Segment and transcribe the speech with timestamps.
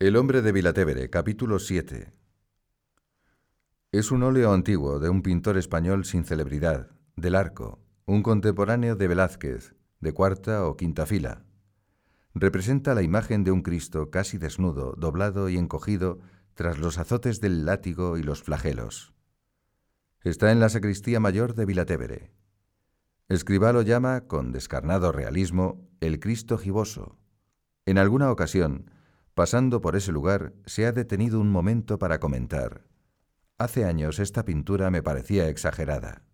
[0.00, 2.12] El hombre de Vilatevere, capítulo 7.
[3.90, 9.08] Es un óleo antiguo de un pintor español sin celebridad, del Arco, un contemporáneo de
[9.08, 11.42] Velázquez, de cuarta o quinta fila.
[12.32, 16.20] Representa la imagen de un Cristo casi desnudo, doblado y encogido
[16.54, 19.12] tras los azotes del látigo y los flagelos.
[20.20, 22.30] Está en la sacristía mayor de Vilatevere.
[23.28, 27.18] Escribá lo llama, con descarnado realismo, el Cristo giboso.
[27.84, 28.92] En alguna ocasión,
[29.38, 32.88] Pasando por ese lugar, se ha detenido un momento para comentar.
[33.56, 36.24] Hace años esta pintura me parecía exagerada.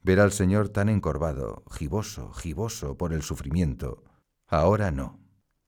[0.00, 4.04] Ver al Señor tan encorvado, giboso, giboso por el sufrimiento.
[4.46, 5.18] Ahora no.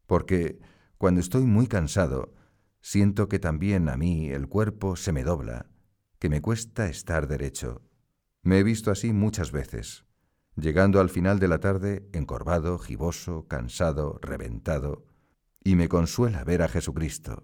[0.07, 0.61] Porque
[0.97, 2.33] cuando estoy muy cansado,
[2.81, 5.67] siento que también a mí el cuerpo se me dobla,
[6.21, 7.83] que me cuesta estar derecho.
[8.45, 10.05] Me he visto así muchas veces,
[10.55, 15.09] llegando al final de la tarde encorvado, giboso, cansado, reventado,
[15.65, 17.43] y me consuela ver a Jesucristo,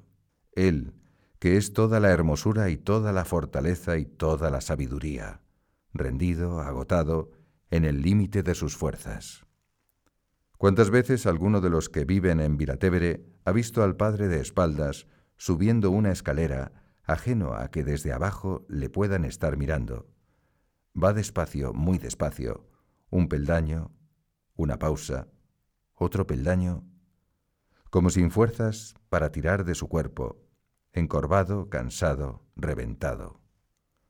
[0.52, 0.94] Él,
[1.38, 5.40] que es toda la hermosura y toda la fortaleza y toda la sabiduría,
[5.94, 7.32] rendido, agotado,
[7.70, 9.46] en el límite de sus fuerzas.
[10.58, 15.06] ¿Cuántas veces alguno de los que viven en Vilatevere ha visto al Padre de espaldas
[15.38, 16.72] subiendo una escalera,
[17.04, 20.10] ajeno a que desde abajo le puedan estar mirando?
[20.94, 22.68] Va despacio, muy despacio,
[23.08, 23.92] un peldaño,
[24.56, 25.28] una pausa,
[25.94, 26.89] otro peldaño
[27.90, 30.40] como sin fuerzas para tirar de su cuerpo,
[30.92, 33.40] encorvado, cansado, reventado,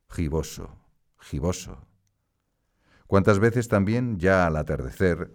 [0.08, 0.78] giboso,
[1.18, 1.86] giboso.
[3.06, 5.32] Cuántas veces también, ya al atardecer,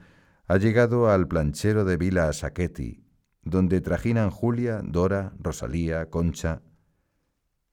[0.47, 3.03] ha llegado al planchero de Vila Sacchetti,
[3.41, 6.61] donde trajinan Julia, Dora, Rosalía, Concha.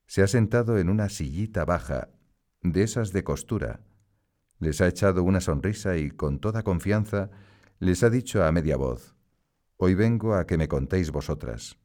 [0.06, 2.08] Se ha sentado en una sillita baja,
[2.62, 3.80] de esas de costura,
[4.62, 7.30] les ha echado una sonrisa y con toda confianza
[7.80, 9.11] les ha dicho a media voz,
[9.76, 11.78] Hoy vengo a que me contéis vosotras.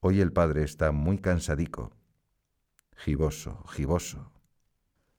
[0.00, 1.92] Hoy el padre está muy cansadico.
[2.96, 4.32] Giboso, giboso.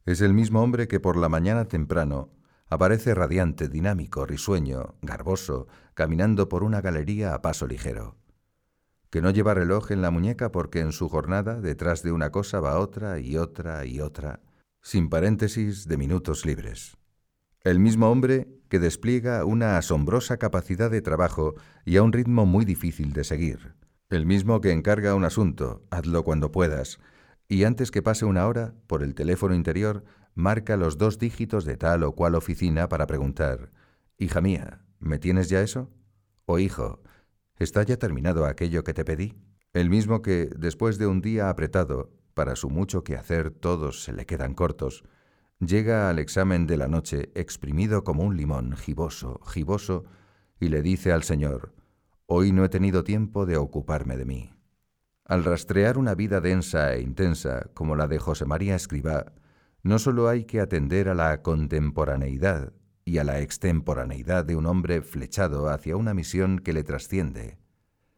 [0.06, 2.32] Es el mismo hombre que por la mañana temprano
[2.68, 8.18] aparece radiante, dinámico, risueño, garboso, caminando por una galería a paso ligero.
[9.10, 12.60] Que no lleva reloj en la muñeca porque en su jornada detrás de una cosa
[12.60, 14.42] va otra y otra y otra,
[14.82, 16.98] sin paréntesis de minutos libres.
[17.64, 22.66] El mismo hombre que despliega una asombrosa capacidad de trabajo y a un ritmo muy
[22.66, 23.76] difícil de seguir.
[24.10, 27.00] El mismo que encarga un asunto, hazlo cuando puedas,
[27.48, 30.04] y antes que pase una hora, por el teléfono interior,
[30.36, 33.72] marca los dos dígitos de tal o cual oficina para preguntar,
[34.18, 35.90] Hija mía, ¿me tienes ya eso?
[36.46, 37.02] O hijo,
[37.60, 39.38] ¿está ya terminado aquello que te pedí?
[39.72, 44.12] El mismo que, después de un día apretado, para su mucho que hacer todos se
[44.12, 45.06] le quedan cortos,
[45.68, 50.06] llega al examen de la noche exprimido como un limón, giboso, giboso,
[50.60, 51.74] y le dice al Señor,
[52.26, 54.54] Hoy no he tenido tiempo de ocuparme de mí.
[55.26, 59.34] Al rastrear una vida densa e intensa como la de José María Escribá,
[59.84, 62.74] no sólo hay que atender a la contemporaneidad
[63.06, 67.58] y a la extemporaneidad de un hombre flechado hacia una misión que le trasciende,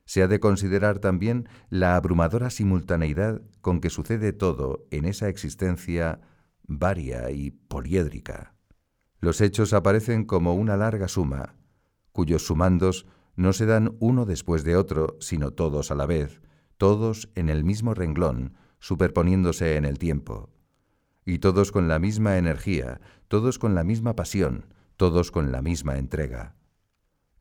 [0.06, 6.22] se ha de considerar también la abrumadora simultaneidad con que sucede todo en esa existencia
[6.68, 8.56] varia y poliédrica.
[9.20, 11.56] Los hechos aparecen como una larga suma,
[12.12, 13.06] cuyos sumandos
[13.36, 16.42] no se dan uno después de otro, sino todos a la vez,
[16.78, 20.50] todos en el mismo renglón, superponiéndose en el tiempo.
[21.26, 25.98] Y todos con la misma energía, todos con la misma pasión, todos con la misma
[25.98, 26.56] entrega.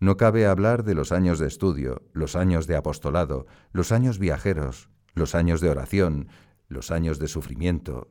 [0.00, 4.90] No cabe hablar de los años de estudio, los años de apostolado, los años viajeros,
[5.14, 6.28] los años de oración,
[6.68, 8.08] los años de sufrimiento,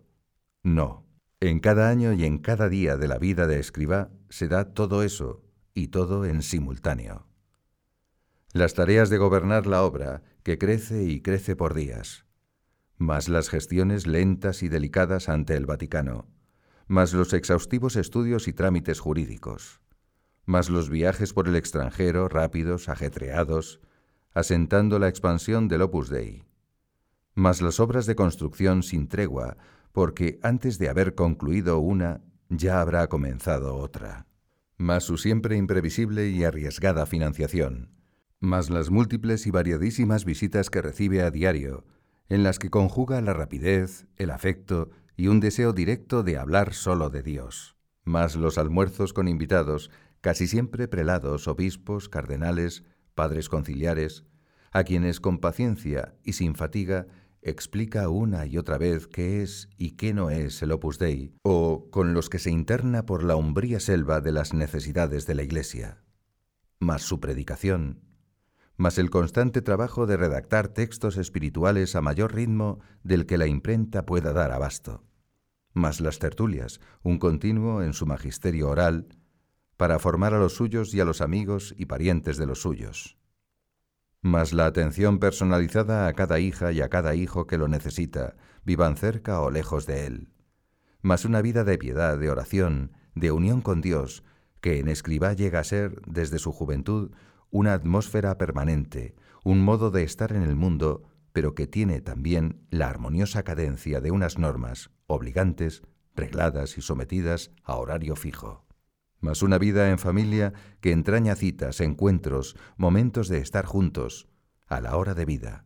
[0.63, 1.05] no.
[1.39, 5.03] En cada año y en cada día de la vida de escriba se da todo
[5.03, 5.43] eso,
[5.73, 7.27] y todo en simultáneo.
[8.53, 12.25] Las tareas de gobernar la obra, que crece y crece por días,
[12.97, 16.27] más las gestiones lentas y delicadas ante el Vaticano,
[16.87, 19.81] más los exhaustivos estudios y trámites jurídicos,
[20.45, 23.81] más los viajes por el extranjero rápidos, ajetreados,
[24.33, 26.45] asentando la expansión del Opus Dei,
[27.33, 29.57] más las obras de construcción sin tregua,
[29.93, 34.27] porque antes de haber concluido una, ya habrá comenzado otra.
[34.75, 37.91] Más su siempre imprevisible y arriesgada financiación,
[38.39, 41.85] más las múltiples y variadísimas visitas que recibe a diario,
[42.27, 47.11] en las que conjuga la rapidez, el afecto y un deseo directo de hablar solo
[47.11, 49.91] de Dios, más los almuerzos con invitados,
[50.21, 54.25] casi siempre prelados, obispos, cardenales, padres conciliares,
[54.71, 57.05] a quienes con paciencia y sin fatiga
[57.43, 61.89] explica una y otra vez qué es y qué no es el Opus Dei, o
[61.91, 66.03] con los que se interna por la umbría selva de las necesidades de la Iglesia.
[66.79, 68.01] Mas su predicación,
[68.77, 74.05] mas el constante trabajo de redactar textos espirituales a mayor ritmo del que la imprenta
[74.05, 75.03] pueda dar abasto,
[75.73, 79.07] mas las tertulias, un continuo en su magisterio oral,
[79.77, 83.17] para formar a los suyos y a los amigos y parientes de los suyos,
[84.23, 88.95] mas la atención personalizada a cada hija y a cada hijo que lo necesita, vivan
[88.95, 90.29] cerca o lejos de él,
[91.01, 94.23] mas una vida de piedad, de oración, de unión con Dios,
[94.61, 97.11] que en escriba llega a ser, desde su juventud,
[97.51, 101.03] una atmósfera permanente, un modo de estar en el mundo,
[101.33, 105.83] pero que tiene también la armoniosa cadencia de unas normas obligantes,
[106.15, 108.62] regladas y sometidas a horario fijo.
[109.23, 114.27] Mas una vida en familia que entraña citas, encuentros, momentos de estar juntos,
[114.67, 115.65] a la hora de vida.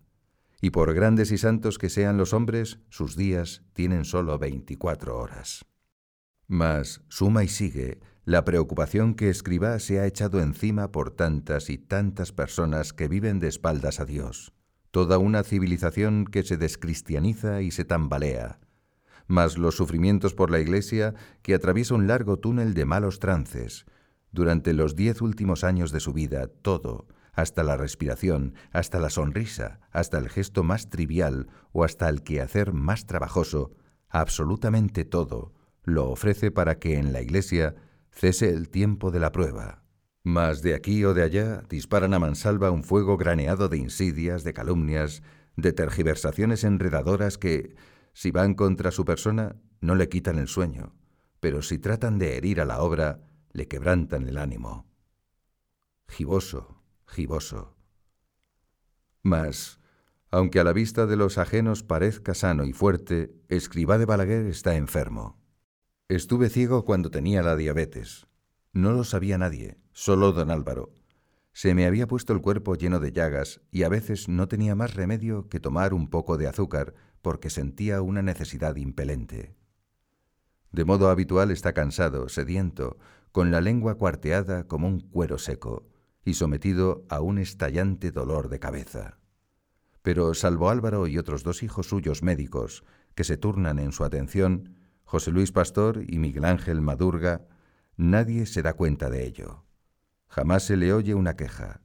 [0.62, 5.66] Y por grandes y santos que sean los hombres, sus días tienen sólo veinticuatro horas.
[6.46, 11.80] Mas suma y sigue la preocupación que Escribá se ha echado encima por tantas y
[11.80, 14.54] tantas personas que viven de espaldas a Dios,
[14.92, 18.60] toda una civilización que se descristianiza y se tambalea,
[19.28, 23.86] más los sufrimientos por la Iglesia que atraviesa un largo túnel de malos trances.
[24.32, 29.80] Durante los diez últimos años de su vida, todo, hasta la respiración, hasta la sonrisa,
[29.92, 33.72] hasta el gesto más trivial o hasta el quehacer más trabajoso,
[34.10, 35.54] absolutamente todo,
[35.84, 37.76] lo ofrece para que en la Iglesia
[38.12, 39.84] cese el tiempo de la prueba.
[40.24, 44.54] Mas de aquí o de allá disparan a mansalva un fuego graneado de insidias, de
[44.54, 45.22] calumnias,
[45.56, 47.76] de tergiversaciones enredadoras que,
[48.18, 50.96] si van contra su persona, no le quitan el sueño,
[51.40, 53.22] pero si tratan de herir a la obra,
[53.52, 54.88] le quebrantan el ánimo.
[56.08, 57.78] Giboso, giboso.
[59.22, 59.80] Mas,
[60.32, 64.76] aunque a la vista de los ajenos parezca sano y fuerte, Escribá de Balaguer está
[64.78, 65.40] enfermo.
[66.08, 68.26] Estuve ciego cuando tenía la diabetes.
[68.74, 70.92] No lo sabía nadie, solo don Álvaro.
[71.54, 74.96] Se me había puesto el cuerpo lleno de llagas y a veces no tenía más
[74.96, 79.56] remedio que tomar un poco de azúcar porque sentía una necesidad impelente.
[80.72, 82.98] De modo habitual está cansado, sediento,
[83.32, 85.88] con la lengua cuarteada como un cuero seco
[86.26, 89.18] y sometido a un estallante dolor de cabeza.
[90.02, 92.84] Pero salvo Álvaro y otros dos hijos suyos médicos,
[93.16, 97.48] que se turnan en su atención, José Luis Pastor y Miguel Ángel Madurga,
[97.96, 99.64] nadie se da cuenta de ello.
[100.28, 101.82] Jamás se le oye una queja.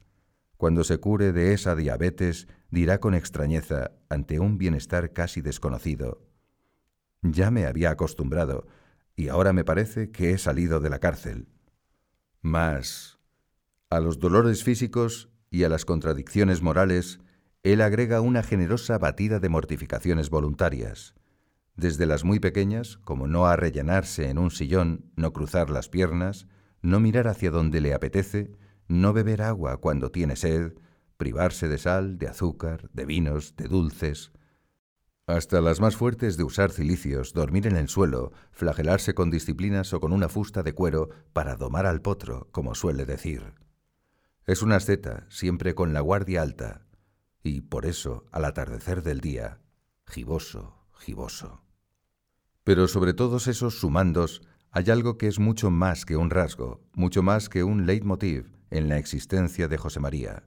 [0.63, 6.23] Cuando se cure de esa diabetes, dirá con extrañeza, ante un bienestar casi desconocido,
[7.21, 8.69] ya me había acostumbrado,
[9.17, 11.49] y ahora me parece que he salido de la cárcel.
[12.43, 13.19] Mas,
[13.91, 17.19] a los dolores físicos y a las contradicciones morales,
[17.65, 21.17] él agrega una generosa batida de mortificaciones voluntarias
[21.75, 26.47] desde las muy pequeñas, como no arrellanarse en un sillón, no cruzar las piernas,
[26.83, 28.53] no mirar hacia donde le apetece,
[28.89, 30.75] no beber agua cuando tiene sed,
[31.17, 34.33] privarse de sal, de azúcar, de vinos, de dulces,
[35.27, 40.01] hasta las más fuertes de usar cilicios, dormir en el suelo, flagelarse con disciplinas o
[40.01, 43.55] con una fusta de cuero para domar al potro, como suele decir.
[44.47, 46.87] Es una asceta, siempre con la guardia alta,
[47.45, 49.61] y por eso, al atardecer del día,
[50.07, 51.63] giboso, giboso.
[52.65, 54.43] Pero sobre todos esos sumandos
[54.73, 58.89] hay algo que es mucho más que un rasgo, mucho más que un leitmotiv en
[58.89, 60.43] la existencia de José María.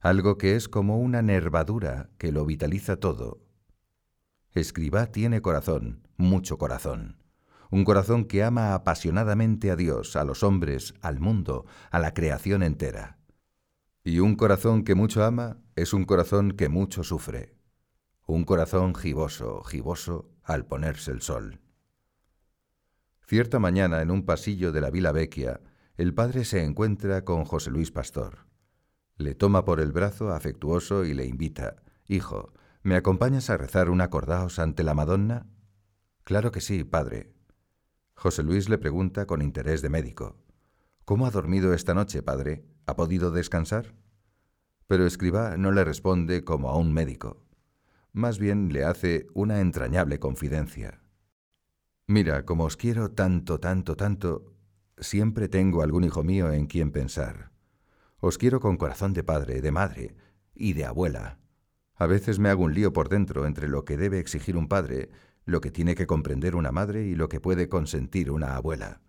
[0.00, 3.46] Algo que es como una nervadura que lo vitaliza todo.
[4.50, 7.22] Escribá tiene corazón, mucho corazón.
[7.70, 12.64] Un corazón que ama apasionadamente a Dios, a los hombres, al mundo, a la creación
[12.64, 13.18] entera.
[14.02, 17.58] Y un corazón que mucho ama es un corazón que mucho sufre
[18.28, 21.60] un corazón giboso, giboso al ponerse el sol.
[23.26, 25.62] Cierta mañana, en un pasillo de la Vila Vecchia,
[25.98, 28.46] el padre se encuentra con José Luis Pastor.
[29.18, 31.82] Le toma por el brazo afectuoso y le invita.
[32.06, 35.46] Hijo, ¿me acompañas a rezar un acordaos ante la Madonna?
[36.24, 37.34] Claro que sí, padre.
[38.14, 40.38] José Luis le pregunta con interés de médico.
[41.04, 42.64] ¿Cómo ha dormido esta noche, padre?
[42.86, 43.94] ¿Ha podido descansar?
[44.86, 47.44] Pero Escribá no le responde como a un médico
[48.18, 51.00] más bien le hace una entrañable confidencia.
[52.06, 54.54] Mira, como os quiero tanto, tanto, tanto,
[55.00, 57.50] siempre tengo algún hijo mío en quien pensar.
[58.20, 60.16] Os quiero con corazón de padre, de madre
[60.54, 61.38] y de abuela.
[61.94, 65.10] A veces me hago un lío por dentro entre lo que debe exigir un padre,
[65.44, 69.00] lo que tiene que comprender una madre y lo que puede consentir una abuela.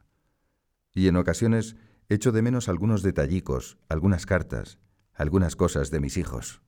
[0.93, 1.75] Y en ocasiones
[2.08, 4.79] echo de menos algunos detallicos, algunas cartas,
[5.13, 6.62] algunas cosas de mis hijos.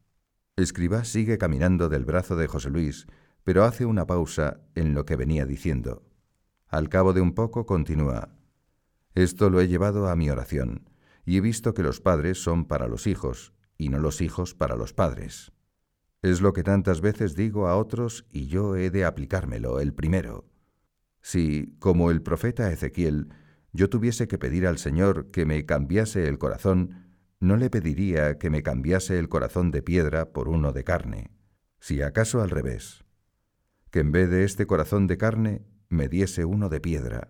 [0.56, 3.08] Escribá sigue caminando del brazo de José Luis,
[3.44, 6.04] pero hace una pausa en lo que venía diciendo.
[6.68, 8.30] Al cabo de un poco continúa.
[9.16, 10.90] Esto lo he llevado a mi oración,
[11.26, 14.76] y he visto que los padres son para los hijos, y no los hijos para
[14.76, 15.52] los padres.
[16.22, 20.46] Es lo que tantas veces digo a otros y yo he de aplicármelo, el primero.
[21.22, 23.30] Si, como el profeta Ezequiel,
[23.74, 28.52] yo tuviese que pedir al Señor que me cambiase el corazón, no le pediría que
[28.52, 31.32] me cambiase el corazón de piedra por uno de carne,
[31.80, 33.04] si acaso al revés,
[33.90, 37.30] que en vez de este corazón de carne me diese uno de piedra,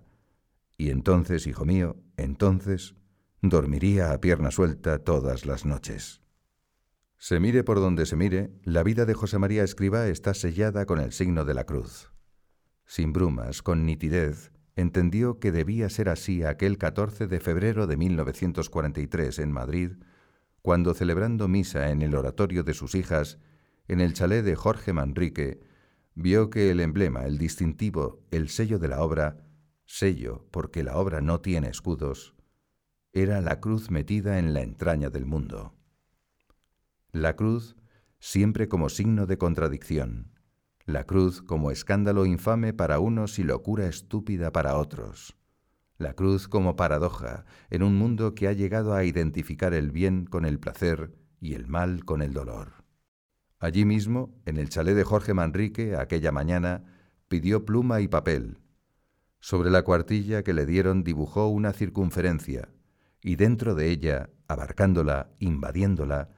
[0.82, 2.96] y entonces, hijo mío, entonces
[3.44, 6.24] dormiría a pierna suelta todas las noches.
[7.20, 11.00] Se mire por donde se mire, la vida de José María Escriba está sellada con
[11.00, 12.12] el signo de la cruz.
[12.84, 19.38] Sin brumas, con nitidez, entendió que debía ser así aquel 14 de febrero de 1943
[19.38, 19.92] en Madrid,
[20.64, 23.38] cuando celebrando misa en el oratorio de sus hijas,
[23.88, 25.60] en el chalet de Jorge Manrique,
[26.16, 29.51] vio que el emblema, el distintivo, el sello de la obra,
[29.92, 32.34] sello porque la obra no tiene escudos,
[33.12, 35.76] era la cruz metida en la entraña del mundo.
[37.12, 37.76] La cruz
[38.20, 40.40] siempre como signo de contradicción,
[40.86, 45.36] la cruz como escándalo infame para unos y locura estúpida para otros,
[45.98, 50.46] la cruz como paradoja en un mundo que ha llegado a identificar el bien con
[50.46, 52.86] el placer y el mal con el dolor.
[53.60, 56.86] Allí mismo, en el chalet de Jorge Manrique, aquella mañana,
[57.28, 58.58] pidió pluma y papel.
[59.42, 62.70] Sobre la cuartilla que le dieron dibujó una circunferencia,
[63.24, 66.30] y dentro de ella, abarcándola, invadiéndola,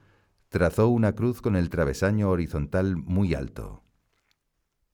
[0.48, 3.84] trazó una cruz con el travesaño horizontal muy alto.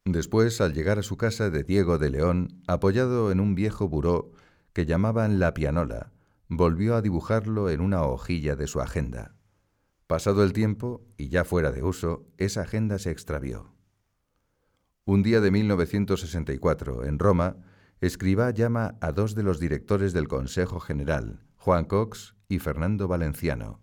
[0.04, 4.32] Después, al llegar a su casa de Diego de León, apoyado en un viejo buró
[4.72, 6.12] que llamaban la pianola,
[6.48, 9.36] volvió a dibujarlo en una hojilla de su agenda.
[10.08, 13.72] Pasado el tiempo, y ya fuera de uso, esa agenda se extravió.
[15.04, 17.56] Un día de 1964, en Roma,
[18.00, 23.80] Escribá llama a dos de los directores del Consejo General, Juan Cox y Fernando Valenciano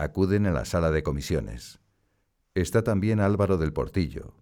[0.00, 1.78] acuden a la sala de comisiones.
[2.54, 4.34] Está también Álvaro del Portillo.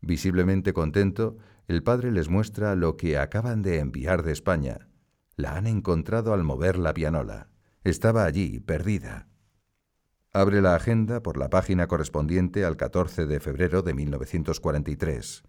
[0.00, 4.88] Visiblemente contento, el padre les muestra lo que acaban de enviar de España.
[5.36, 7.48] La han encontrado al mover la pianola.
[7.82, 9.28] Estaba allí, perdida.
[10.32, 15.42] Abre la agenda por la página correspondiente al 14 de febrero de 1943.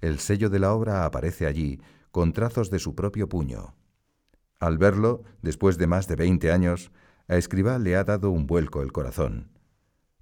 [0.00, 1.80] El sello de la obra aparece allí,
[2.12, 3.74] con trazos de su propio puño.
[4.60, 6.92] Al verlo, después de más de veinte años,
[7.26, 9.50] a Escribá le ha dado un vuelco el corazón.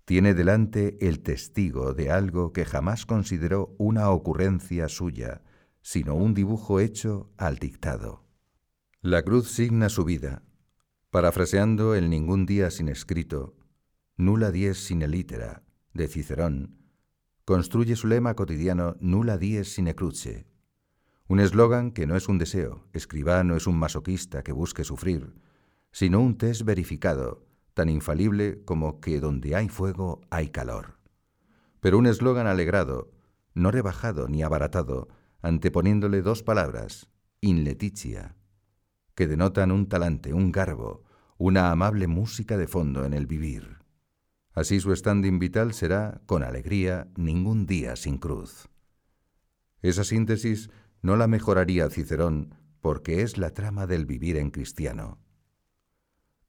[0.06, 5.42] Tiene delante el testigo de algo que jamás consideró una ocurrencia suya,
[5.82, 8.24] sino un dibujo hecho al dictado.
[9.02, 10.42] La cruz signa su vida.
[11.10, 13.56] Parafraseando el ningún día sin escrito,
[14.16, 16.76] nula dies sine litera, de Cicerón,
[17.44, 20.49] construye su lema cotidiano nula dies sine cruce.
[21.30, 25.32] Un eslogan que no es un deseo, escribá no es un masoquista que busque sufrir,
[25.92, 30.98] sino un test verificado, tan infalible como que donde hay fuego hay calor.
[31.78, 33.12] Pero un eslogan alegrado,
[33.54, 35.06] no rebajado ni abaratado,
[35.40, 37.08] anteponiéndole dos palabras,
[37.40, 38.34] in leticia,
[39.14, 41.04] que denotan un talante, un garbo,
[41.38, 43.78] una amable música de fondo en el vivir.
[44.52, 48.68] Así su standing vital será, con alegría, ningún día sin cruz.
[49.80, 50.70] Esa síntesis
[51.02, 55.18] no la mejoraría Cicerón, porque es la trama del vivir en cristiano.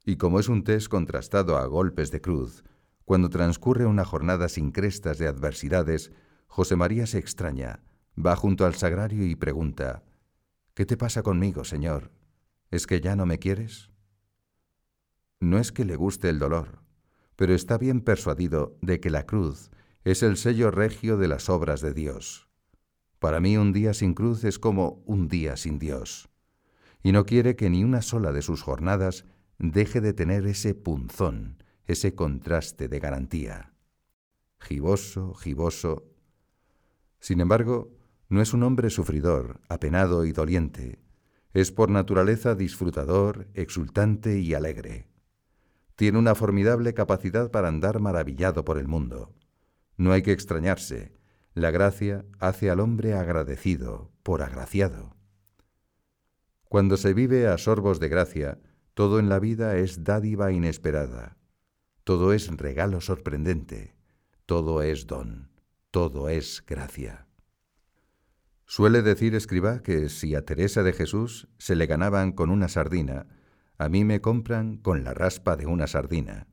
[0.06, 2.64] Y como es un test contrastado a golpes de cruz,
[3.06, 6.12] cuando transcurre una jornada sin crestas de adversidades,
[6.48, 7.84] José María se extraña,
[8.18, 10.04] va junto al sagrario y pregunta,
[10.74, 12.12] ¿Qué te pasa conmigo, Señor?
[12.70, 13.92] ¿Es que ya no me quieres?
[15.42, 16.82] No es que le guste el dolor,
[17.36, 19.72] pero está bien persuadido de que la cruz
[20.04, 22.51] es el sello regio de las obras de Dios.
[23.22, 26.32] Para mí un día sin cruz es como un día sin Dios,
[27.04, 29.26] y no quiere que ni una sola de sus jornadas
[29.60, 33.76] deje de tener ese punzón, ese contraste de garantía.
[34.60, 36.12] Giboso, giboso.
[37.20, 37.96] Sin embargo,
[38.28, 40.98] no es un hombre sufridor, apenado y doliente.
[41.54, 45.10] Es por naturaleza disfrutador, exultante y alegre.
[45.96, 49.36] Tiene una formidable capacidad para andar maravillado por el mundo.
[49.96, 51.21] No hay que extrañarse.
[51.54, 55.18] La gracia hace al hombre agradecido, por agraciado.
[56.70, 58.60] Cuando se vive a sorbos de gracia,
[58.94, 61.36] todo en la vida es dádiva inesperada,
[62.06, 63.96] todo es regalo sorprendente,
[64.46, 65.52] todo es don,
[65.92, 67.28] todo es gracia.
[68.66, 73.28] Suele decir escriba que si a Teresa de Jesús se le ganaban con una sardina,
[73.78, 76.48] a mí me compran con la raspa de una sardina.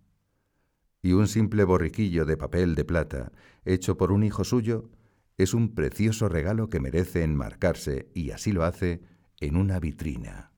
[1.03, 3.33] Y un simple borriquillo de papel de plata,
[3.65, 4.91] hecho por un hijo suyo,
[5.37, 9.03] es un precioso regalo que merece enmarcarse, y así lo hace,
[9.41, 10.53] en una vitrina.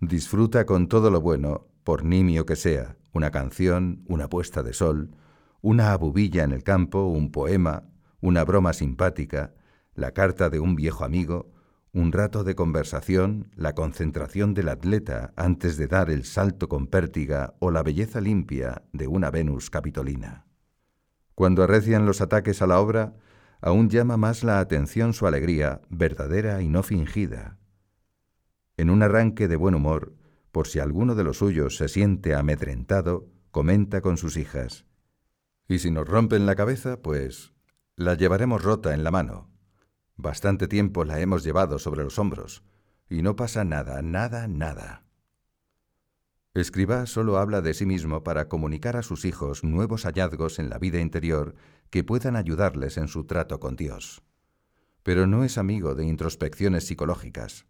[0.00, 5.14] Disfruta con todo lo bueno, por nimio que sea, una canción, una puesta de sol,
[5.60, 7.84] una abubilla en el campo, un poema,
[8.20, 9.54] una broma simpática,
[9.94, 11.53] la carta de un viejo amigo,
[11.94, 17.54] un rato de conversación, la concentración del atleta antes de dar el salto con pértiga
[17.60, 20.44] o la belleza limpia de una Venus capitolina.
[21.36, 23.14] Cuando arrecian los ataques a la obra,
[23.60, 27.58] aún llama más la atención su alegría, verdadera y no fingida.
[28.76, 30.16] En un arranque de buen humor,
[30.50, 34.84] por si alguno de los suyos se siente amedrentado, comenta con sus hijas.
[35.68, 37.52] Y si nos rompen la cabeza, pues
[37.94, 39.53] la llevaremos rota en la mano.
[40.16, 42.62] Bastante tiempo la hemos llevado sobre los hombros,
[43.08, 45.04] y no pasa nada, nada, nada.
[46.54, 50.78] Escribá solo habla de sí mismo para comunicar a sus hijos nuevos hallazgos en la
[50.78, 51.56] vida interior
[51.90, 54.22] que puedan ayudarles en su trato con Dios.
[55.02, 57.66] Pero no es amigo de introspecciones psicológicas.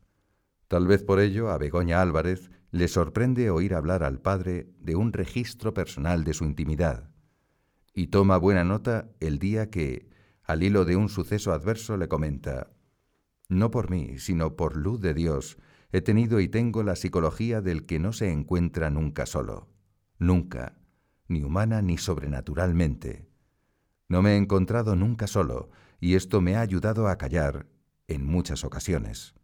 [0.69, 5.15] Tal vez por ello a Begoña Álvarez le sorprende oír hablar al padre de un
[5.15, 7.11] registro personal de su intimidad,
[7.95, 10.09] y toma buena nota el día que,
[10.45, 12.71] al hilo de un suceso adverso, le comenta,
[13.49, 15.59] No por mí, sino por luz de Dios,
[15.91, 19.69] he tenido y tengo la psicología del que no se encuentra nunca solo,
[20.19, 20.77] nunca,
[21.29, 23.29] ni humana ni sobrenaturalmente.
[24.09, 27.67] No me he encontrado nunca solo, y esto me ha ayudado a callar
[28.07, 29.35] en muchas ocasiones.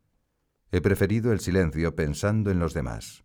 [0.70, 3.24] He preferido el silencio pensando en los demás.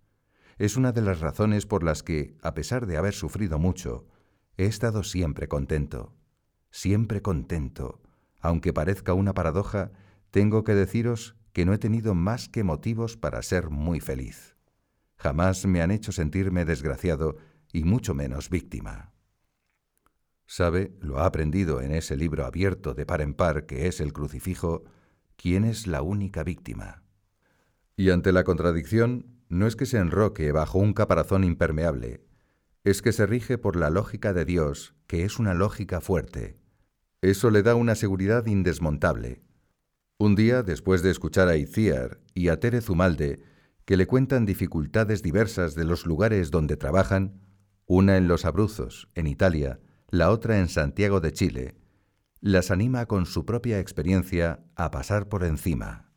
[0.58, 4.08] Es una de las razones por las que, a pesar de haber sufrido mucho,
[4.56, 6.15] he estado siempre contento
[6.76, 8.02] siempre contento.
[8.42, 9.94] Aunque parezca una paradoja,
[10.30, 14.58] tengo que deciros que no he tenido más que motivos para ser muy feliz.
[15.16, 17.38] Jamás me han hecho sentirme desgraciado
[17.72, 19.14] y mucho menos víctima.
[20.48, 24.12] Sabe, lo ha aprendido en ese libro abierto de par en par que es el
[24.12, 24.84] crucifijo,
[25.38, 27.04] quién es la única víctima.
[27.96, 32.26] Y ante la contradicción, no es que se enroque bajo un caparazón impermeable,
[32.84, 36.65] es que se rige por la lógica de Dios, que es una lógica fuerte,
[37.32, 39.42] eso le da una seguridad indesmontable.
[40.18, 43.42] Un día, después de escuchar a Itziar y a Tere Zumalde,
[43.86, 47.42] que le cuentan dificultades diversas de los lugares donde trabajan,
[47.86, 51.76] una en Los Abruzos, en Italia, la otra en Santiago de Chile,
[52.42, 56.12] las anima con su propia experiencia a pasar por encima.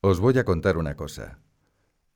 [0.00, 1.38] Os voy a contar una cosa.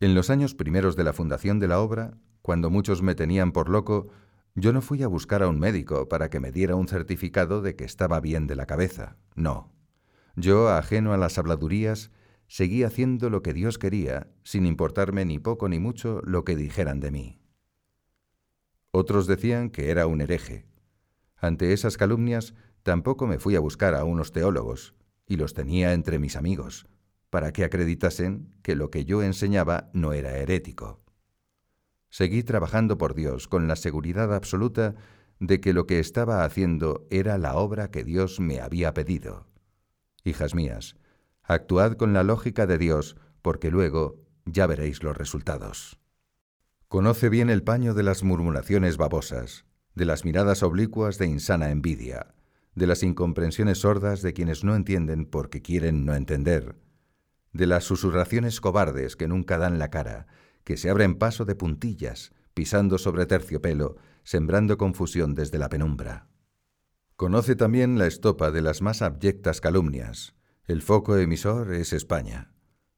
[0.00, 3.68] En los años primeros de la fundación de la obra, cuando muchos me tenían por
[3.68, 4.08] loco,
[4.54, 7.74] yo no fui a buscar a un médico para que me diera un certificado de
[7.74, 9.16] que estaba bien de la cabeza.
[9.34, 9.72] No.
[10.36, 12.10] Yo, ajeno a las habladurías,
[12.46, 17.00] seguí haciendo lo que Dios quería, sin importarme ni poco ni mucho lo que dijeran
[17.00, 17.40] de mí.
[18.92, 20.66] Otros decían que era un hereje.
[21.36, 24.94] Ante esas calumnias tampoco me fui a buscar a unos teólogos,
[25.26, 26.86] y los tenía entre mis amigos,
[27.28, 31.03] para que acreditasen que lo que yo enseñaba no era herético.
[32.14, 34.94] Seguí trabajando por Dios con la seguridad absoluta
[35.40, 39.48] de que lo que estaba haciendo era la obra que Dios me había pedido.
[40.22, 40.94] Hijas mías,
[41.42, 45.98] actuad con la lógica de Dios, porque luego ya veréis los resultados.
[46.86, 49.64] Conoce bien el paño de las murmuraciones babosas,
[49.96, 52.36] de las miradas oblicuas de insana envidia,
[52.76, 56.76] de las incomprensiones sordas de quienes no entienden porque quieren no entender,
[57.52, 60.28] de las susurraciones cobardes que nunca dan la cara,
[60.64, 66.28] que se abren paso de puntillas, pisando sobre terciopelo, sembrando confusión desde la penumbra.
[67.16, 70.34] Conoce también la estopa de las más abyectas calumnias.
[70.64, 72.52] El foco emisor es España.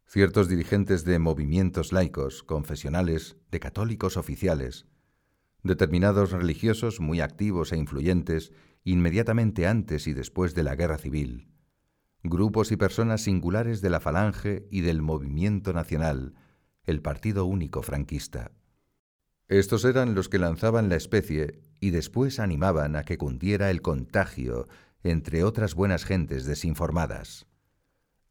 [0.07, 4.87] Ciertos dirigentes de movimientos laicos, confesionales, de católicos oficiales,
[5.65, 8.53] determinados religiosos muy activos e influyentes
[8.85, 11.49] inmediatamente antes y después de la guerra civil,
[12.23, 16.35] grupos y personas singulares de la falange y del movimiento nacional,
[16.87, 18.53] el Partido Único Franquista.
[19.49, 24.67] Estos eran los que lanzaban la especie y después animaban a que cundiera el contagio
[25.03, 27.47] entre otras buenas gentes desinformadas.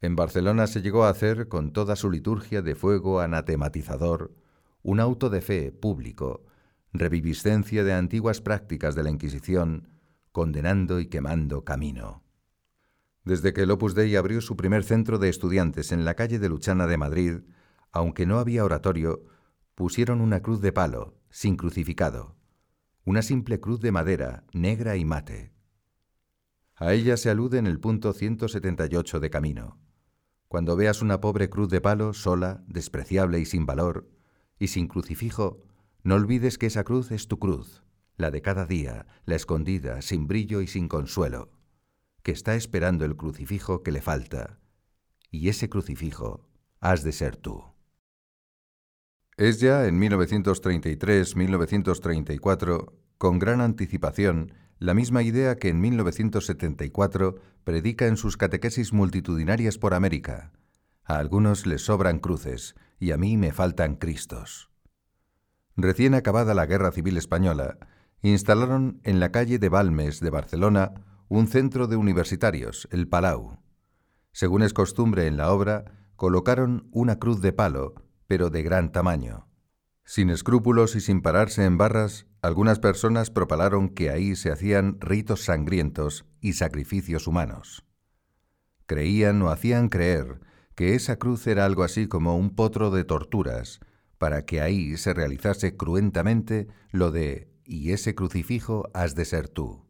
[0.00, 4.34] En Barcelona se llegó a hacer, con toda su liturgia de fuego anatematizador,
[4.82, 6.44] un auto de fe público,
[6.92, 9.88] reviviscencia de antiguas prácticas de la Inquisición,
[10.32, 12.22] condenando y quemando camino.
[13.24, 16.48] Desde que el Opus Dei abrió su primer centro de estudiantes en la calle de
[16.48, 17.38] Luchana de Madrid,
[17.96, 19.24] aunque no había oratorio,
[19.74, 22.36] pusieron una cruz de palo, sin crucificado,
[23.04, 25.54] una simple cruz de madera, negra y mate.
[26.74, 29.78] A ella se alude en el punto 178 de Camino.
[30.46, 34.10] Cuando veas una pobre cruz de palo, sola, despreciable y sin valor,
[34.58, 35.62] y sin crucifijo,
[36.02, 37.82] no olvides que esa cruz es tu cruz,
[38.18, 41.50] la de cada día, la escondida, sin brillo y sin consuelo,
[42.22, 44.58] que está esperando el crucifijo que le falta,
[45.30, 46.46] y ese crucifijo
[46.80, 47.75] has de ser tú.
[49.36, 58.16] Es ya en 1933-1934, con gran anticipación, la misma idea que en 1974 predica en
[58.16, 60.52] sus catequesis multitudinarias por América.
[61.04, 64.70] A algunos les sobran cruces y a mí me faltan Cristos.
[65.76, 67.76] Recién acabada la Guerra Civil Española,
[68.22, 70.94] instalaron en la calle de Balmes de Barcelona
[71.28, 73.58] un centro de universitarios, el Palau.
[74.32, 75.84] Según es costumbre en la obra,
[76.16, 79.48] colocaron una cruz de palo, pero de gran tamaño.
[80.04, 85.44] Sin escrúpulos y sin pararse en barras, algunas personas propalaron que ahí se hacían ritos
[85.44, 87.84] sangrientos y sacrificios humanos.
[88.86, 90.40] Creían o hacían creer
[90.76, 93.80] que esa cruz era algo así como un potro de torturas,
[94.18, 99.84] para que ahí se realizase cruentamente lo de y ese crucifijo has de ser tú.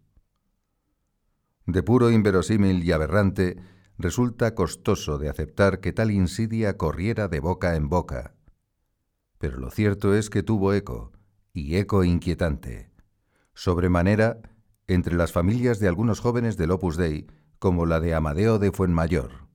[1.66, 3.56] De puro inverosímil y aberrante,
[3.98, 8.36] resulta costoso de aceptar que tal insidia corriera de boca en boca,
[9.38, 11.12] pero lo cierto es que tuvo eco,
[11.52, 12.90] y eco inquietante.
[13.54, 14.40] Sobremanera,
[14.86, 17.26] entre las familias de algunos jóvenes del Opus Dei,
[17.58, 19.48] como la de Amadeo de Fuenmayor.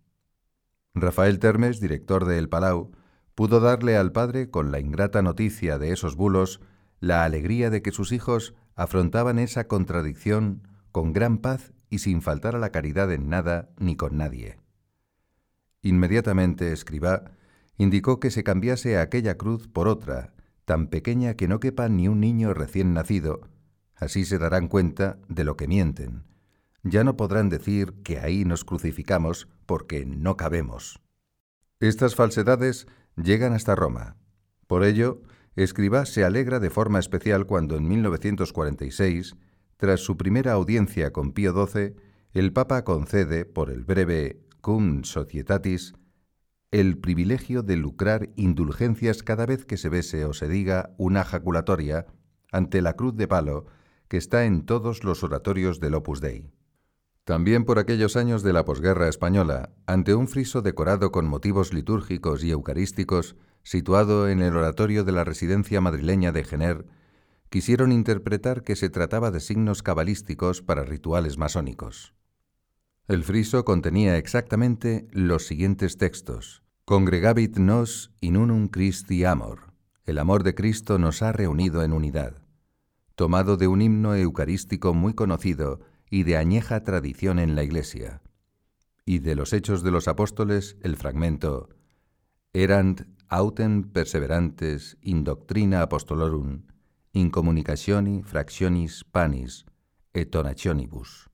[0.94, 2.92] Rafael Termes, director de El Palau,
[3.36, 6.62] pudo darle al padre, con la ingrata noticia de esos bulos,
[7.00, 12.56] la alegría de que sus hijos afrontaban esa contradicción con gran paz y sin faltar
[12.56, 14.58] a la caridad en nada ni con nadie.
[15.84, 17.34] Inmediatamente escribá
[17.78, 20.34] indicó que se cambiase aquella cruz por otra,
[20.66, 23.42] tan pequeña que no quepa ni un niño recién nacido.
[23.96, 26.24] Así se darán cuenta de lo que mienten.
[26.82, 31.00] Ya no podrán decir que ahí nos crucificamos porque no cabemos.
[31.80, 34.16] Estas falsedades llegan hasta Roma.
[34.66, 35.22] Por ello,
[35.56, 39.36] Escribá se alegra de forma especial cuando en 1946,
[39.82, 41.96] tras su primera audiencia con Pío XII,
[42.34, 45.96] el Papa concede, por el breve Cum Societatis,
[46.70, 52.06] el privilegio de lucrar indulgencias cada vez que se bese o se diga una jaculatoria
[52.52, 53.66] ante la cruz de palo
[54.08, 56.52] que está en todos los oratorios del Opus Dei.
[57.24, 62.44] También por aquellos años de la posguerra española, ante un friso decorado con motivos litúrgicos
[62.44, 66.86] y eucarísticos, situado en el oratorio de la residencia madrileña de Gener,
[67.52, 72.14] quisieron interpretar que se trataba de signos cabalísticos para rituales masónicos.
[73.10, 76.64] El friso contenía exactamente los siguientes textos.
[76.86, 79.74] Congregabit nos in unum Christi amor.
[80.06, 82.42] El amor de Cristo nos ha reunido en unidad.
[83.16, 88.22] Tomado de un himno eucarístico muy conocido y de añeja tradición en la Iglesia.
[89.04, 91.68] Y de los Hechos de los Apóstoles, el fragmento
[92.54, 96.71] Erant autem perseverantes in doctrina apostolorum,
[97.14, 99.66] in communicationi fractionis panis
[100.14, 101.32] et donationibus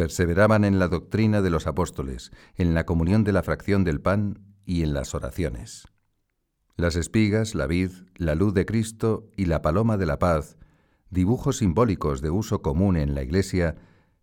[0.00, 4.38] perseveraban en la doctrina de los apóstoles, en la comunión de la fracción del pan
[4.64, 5.88] y en las oraciones.
[6.74, 10.56] Las espigas, la vid, la luz de Cristo y la paloma de la paz,
[11.10, 13.76] dibujos simbólicos de uso común en la Iglesia,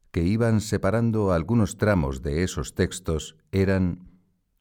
[0.09, 4.09] que iban separando algunos tramos de esos textos, eran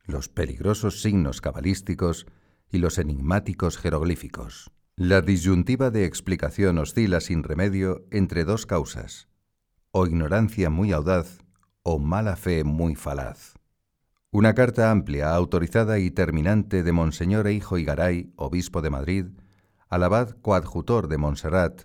[0.05, 2.27] los peligrosos signos cabalísticos
[2.71, 4.71] y los enigmáticos jeroglíficos.
[4.99, 9.29] La disyuntiva de explicación oscila sin remedio entre dos causas,
[9.91, 11.41] o ignorancia muy audaz,
[11.83, 13.57] o mala fe muy falaz.
[14.31, 19.27] Una carta amplia, autorizada y terminante de Monseñor Hijo Igaray, obispo de Madrid,
[19.91, 21.83] al abad coadjutor de Montserrat,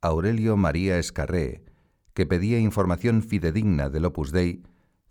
[0.00, 1.64] Aurelio María Escarré,
[2.12, 4.62] que pedía información fidedigna del Opus Dei,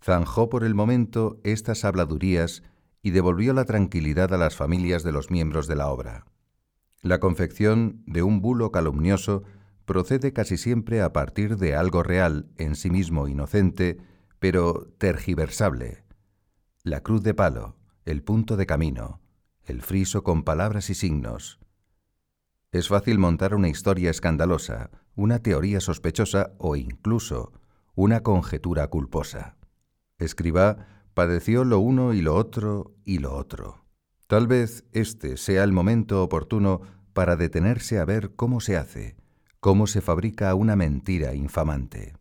[0.02, 2.62] zanjó por el momento estas habladurías
[3.02, 6.24] y devolvió la tranquilidad a las familias de los miembros de la obra.
[7.04, 9.42] La confección de un bulo calumnioso
[9.84, 13.98] procede casi siempre a partir de algo real, en sí mismo inocente,
[14.38, 16.02] pero tergiversable.
[16.82, 19.20] La cruz de palo, el punto de camino,
[19.66, 21.60] el friso con palabras y signos.
[22.72, 27.52] Es fácil montar una historia escandalosa, una teoría sospechosa o incluso
[27.94, 29.58] una conjetura culposa.
[30.16, 33.83] Escribá padeció lo uno y lo otro y lo otro.
[34.26, 36.80] Tal vez este sea el momento oportuno
[37.12, 39.16] para detenerse a ver cómo se hace,
[39.60, 42.14] cómo se fabrica una mentira infamante.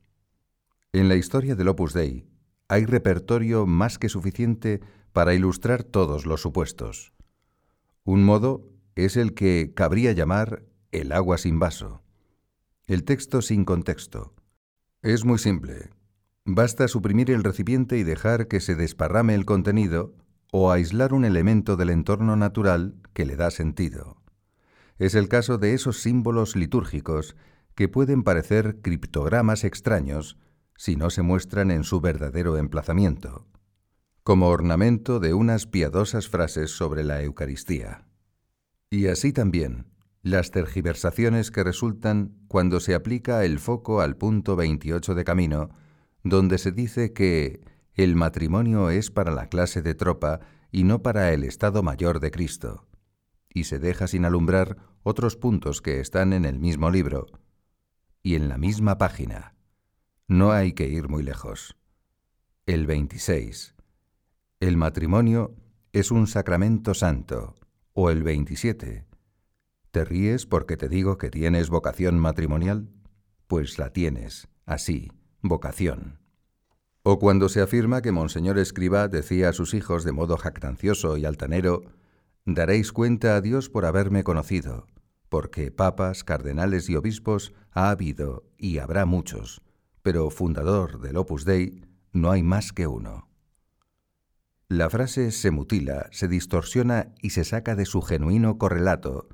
[0.91, 2.27] En la historia del Opus Dei
[2.67, 7.13] hay repertorio más que suficiente para ilustrar todos los supuestos.
[8.03, 12.03] Un modo es el que cabría llamar el agua sin vaso,
[12.85, 14.33] el texto sin contexto.
[15.01, 15.89] Es muy simple.
[16.45, 20.13] Basta suprimir el recipiente y dejar que se desparrame el contenido
[20.55, 24.23] o aislar un elemento del entorno natural que le da sentido
[24.97, 27.35] es el caso de esos símbolos litúrgicos
[27.75, 30.37] que pueden parecer criptogramas extraños
[30.77, 33.47] si no se muestran en su verdadero emplazamiento,
[34.23, 38.05] como ornamento de unas piadosas frases sobre la Eucaristía.
[38.89, 39.87] Y así también,
[40.21, 45.69] las tergiversaciones que resultan cuando se aplica el foco al punto 28 de camino,
[46.23, 47.61] donde se dice que
[47.95, 50.39] el matrimonio es para la clase de tropa
[50.71, 52.87] y no para el Estado Mayor de Cristo,
[53.53, 57.27] y se deja sin alumbrar otros puntos que están en el mismo libro
[58.23, 59.53] y en la misma página.
[60.27, 61.75] No hay que ir muy lejos.
[62.65, 63.75] El 26.
[64.59, 65.55] El matrimonio
[65.91, 67.55] es un sacramento santo.
[67.91, 69.05] O el 27.
[69.91, 72.89] ¿Te ríes porque te digo que tienes vocación matrimonial?
[73.45, 76.22] Pues la tienes, así, vocación.
[77.03, 81.25] O cuando se afirma que Monseñor Escriba decía a sus hijos de modo jactancioso y
[81.25, 81.83] altanero,
[82.45, 84.87] Daréis cuenta a Dios por haberme conocido,
[85.29, 89.61] porque papas, cardenales y obispos ha habido y habrá muchos,
[90.01, 93.29] pero fundador del Opus Dei no hay más que uno.
[94.67, 99.29] La frase se mutila, se distorsiona y se saca de su genuino correlato,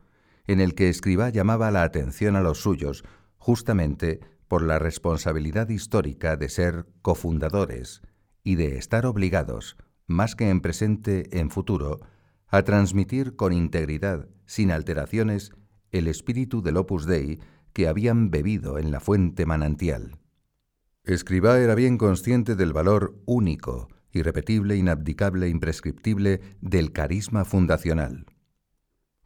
[0.45, 3.03] en el que Escribá llamaba la atención a los suyos,
[3.37, 8.01] justamente por la responsabilidad histórica de ser cofundadores
[8.43, 12.01] y de estar obligados, más que en presente, en futuro,
[12.47, 15.51] a transmitir con integridad, sin alteraciones,
[15.91, 17.39] el espíritu del Opus Dei
[17.73, 20.17] que habían bebido en la fuente manantial.
[21.03, 28.25] Escribá era bien consciente del valor único, irrepetible, inabdicable, imprescriptible del carisma fundacional.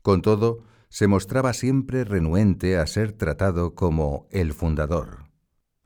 [0.01, 5.23] Con todo, se mostraba siempre renuente a ser tratado como el fundador.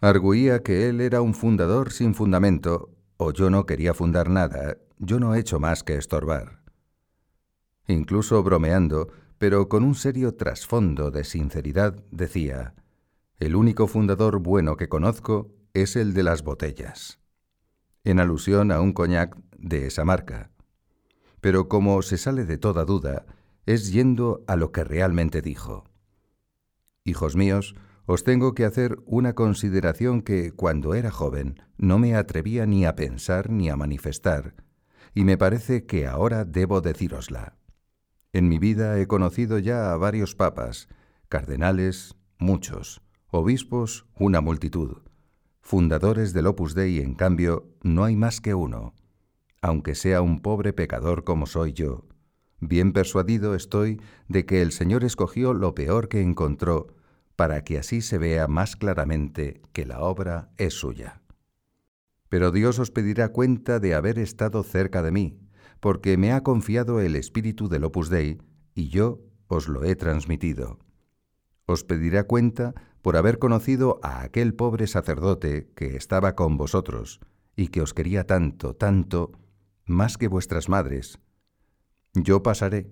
[0.01, 5.21] Arguía que él era un fundador sin fundamento, o yo no quería fundar nada, yo
[5.21, 6.61] no he hecho más que estorbar.
[7.87, 12.75] Incluso bromeando, pero con un serio trasfondo de sinceridad, decía,
[13.39, 17.17] el único fundador bueno que conozco es el de las botellas,
[18.03, 20.51] en alusión a un coñac de esa marca.
[21.39, 23.25] Pero como se sale de toda duda,
[23.67, 25.83] es yendo a lo que realmente dijo.
[27.03, 27.75] Hijos míos,
[28.05, 32.95] os tengo que hacer una consideración que cuando era joven no me atrevía ni a
[32.95, 34.55] pensar ni a manifestar,
[35.13, 37.57] y me parece que ahora debo decírosla.
[38.31, 40.87] En mi vida he conocido ya a varios papas,
[41.27, 45.01] cardenales, muchos, obispos, una multitud.
[45.59, 48.93] Fundadores del Opus Dei, en cambio, no hay más que uno,
[49.61, 52.05] aunque sea un pobre pecador como soy yo.
[52.59, 56.87] Bien persuadido estoy de que el Señor escogió lo peor que encontró,
[57.35, 61.21] para que así se vea más claramente que la obra es suya.
[62.29, 65.39] Pero Dios os pedirá cuenta de haber estado cerca de mí,
[65.79, 68.39] porque me ha confiado el espíritu del Opus Dei,
[68.73, 70.79] y yo os lo he transmitido.
[71.67, 77.19] Os pedirá cuenta por haber conocido a aquel pobre sacerdote que estaba con vosotros,
[77.55, 79.31] y que os quería tanto, tanto,
[79.85, 81.19] más que vuestras madres,
[82.13, 82.89] yo pasaré,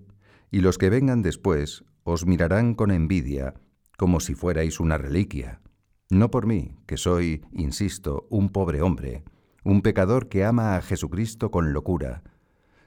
[0.50, 3.54] y los que vengan después os mirarán con envidia,
[3.98, 5.60] como si fuerais una reliquia.
[6.08, 9.24] No por mí, que soy, insisto, un pobre hombre,
[9.64, 12.22] un pecador que ama a Jesucristo con locura,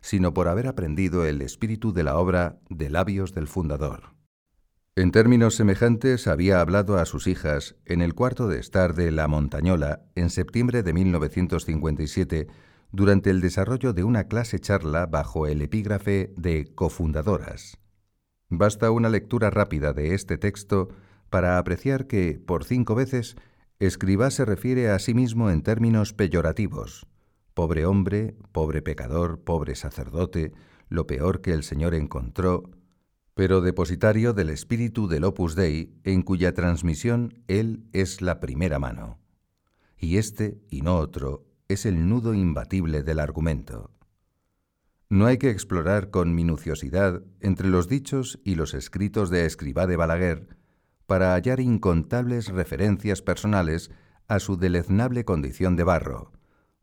[0.02, 4.16] sino por haber aprendido el espíritu de la obra de labios del fundador.
[4.96, 9.28] En términos semejantes había hablado a sus hijas en el cuarto de estar de La
[9.28, 12.48] Montañola en septiembre de 1957
[12.92, 17.78] durante el desarrollo de una clase charla bajo el epígrafe de cofundadoras.
[18.50, 20.90] Basta una lectura rápida de este texto
[21.30, 23.36] para apreciar que, por cinco veces,
[23.80, 27.08] Escribá se refiere a sí mismo en términos peyorativos.
[27.54, 30.52] Pobre hombre, pobre pecador, pobre sacerdote,
[30.90, 32.72] lo peor que el Señor encontró,
[33.36, 39.18] pero depositario del espíritu del Opus Dei, en cuya transmisión Él es la primera mano.
[39.98, 43.92] Y este, y no otro, es el nudo imbatible del argumento.
[45.08, 49.96] No hay que explorar con minuciosidad entre los dichos y los escritos de Escribá de
[49.96, 50.58] Balaguer
[51.06, 53.92] para hallar incontables referencias personales
[54.28, 56.32] a su deleznable condición de barro,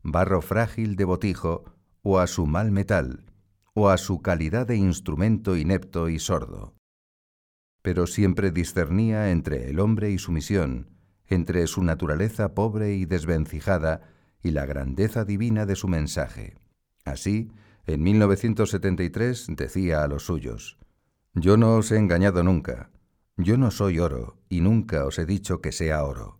[0.03, 1.65] barro frágil de botijo,
[2.01, 3.25] o a su mal metal,
[3.73, 6.75] o a su calidad de instrumento inepto y sordo.
[7.81, 10.89] Pero siempre discernía entre el hombre y su misión,
[11.25, 16.55] entre su naturaleza pobre y desvencijada, y la grandeza divina de su mensaje.
[17.05, 17.51] Así,
[17.85, 20.77] en 1973 decía a los suyos,
[21.33, 22.91] Yo no os he engañado nunca,
[23.37, 26.39] yo no soy oro y nunca os he dicho que sea oro,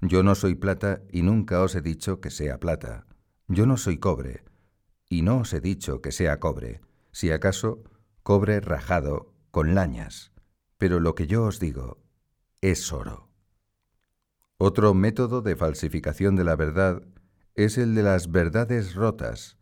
[0.00, 3.06] yo no soy plata y nunca os he dicho que sea plata,
[3.48, 4.44] yo no soy cobre
[5.08, 6.80] y no os he dicho que sea cobre,
[7.12, 7.82] si acaso
[8.22, 10.32] cobre rajado con lañas,
[10.78, 11.98] pero lo que yo os digo
[12.60, 13.28] es oro.
[14.56, 17.02] Otro método de falsificación de la verdad
[17.58, 19.58] es el de las verdades rotas,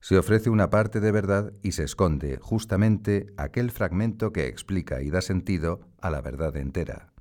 [0.00, 5.10] Se ofrece una parte de verdad y se esconde justamente aquel fragmento que explica y
[5.10, 7.12] da sentido a la verdad entera.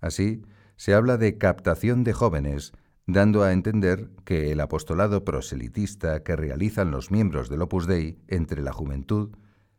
[0.00, 0.42] Así,
[0.76, 2.72] se habla de captación de jóvenes,
[3.06, 8.62] dando a entender que el apostolado proselitista que realizan los miembros del Opus Dei entre
[8.62, 9.36] la juventud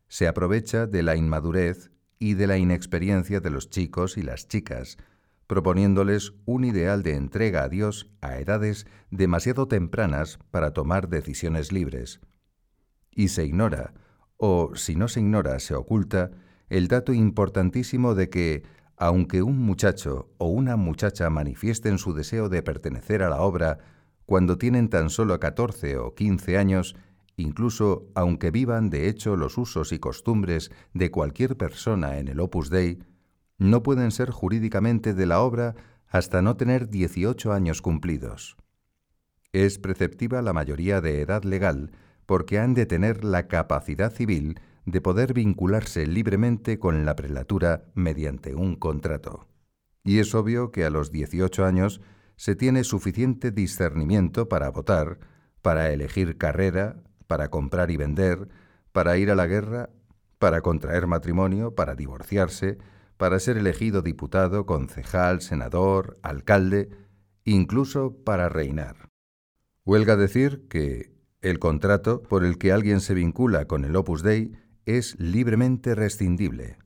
[0.08, 4.96] se aprovecha de la inmadurez y de la inexperiencia de los chicos y las chicas,
[5.48, 12.20] proponiéndoles un ideal de entrega a Dios a edades demasiado tempranas para tomar decisiones libres.
[13.10, 13.94] Y se ignora,
[14.36, 16.30] o si no se ignora, se oculta,
[16.68, 18.62] el dato importantísimo de que
[18.98, 23.78] aunque un muchacho o una muchacha manifiesten su deseo de pertenecer a la obra
[24.26, 26.94] cuando tienen tan solo 14 o 15 años,
[27.36, 32.68] incluso aunque vivan de hecho los usos y costumbres de cualquier persona en el Opus
[32.68, 32.98] Dei,
[33.58, 35.74] no pueden ser jurídicamente de la obra
[36.08, 38.56] hasta no tener 18 años cumplidos.
[39.52, 41.92] Es preceptiva la mayoría de edad legal
[42.26, 48.54] porque han de tener la capacidad civil de poder vincularse libremente con la prelatura mediante
[48.54, 49.48] un contrato.
[50.04, 52.00] Y es obvio que a los 18 años
[52.36, 55.18] se tiene suficiente discernimiento para votar,
[55.60, 58.48] para elegir carrera, para comprar y vender,
[58.92, 59.90] para ir a la guerra,
[60.38, 62.78] para contraer matrimonio, para divorciarse,
[63.18, 66.88] para ser elegido diputado, concejal, senador, alcalde,
[67.44, 69.10] incluso para reinar.
[69.84, 74.52] Huelga decir que el contrato por el que alguien se vincula con el Opus Dei
[74.86, 76.78] es libremente rescindible.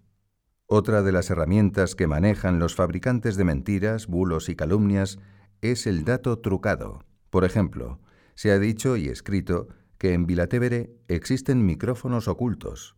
[0.67, 5.19] Otra de las herramientas que manejan los fabricantes de mentiras, bulos y calumnias
[5.61, 7.05] es el dato trucado.
[7.31, 8.01] Por ejemplo,
[8.35, 9.69] se ha dicho y escrito
[9.99, 12.95] que en Vilatevere existen micrófonos ocultos.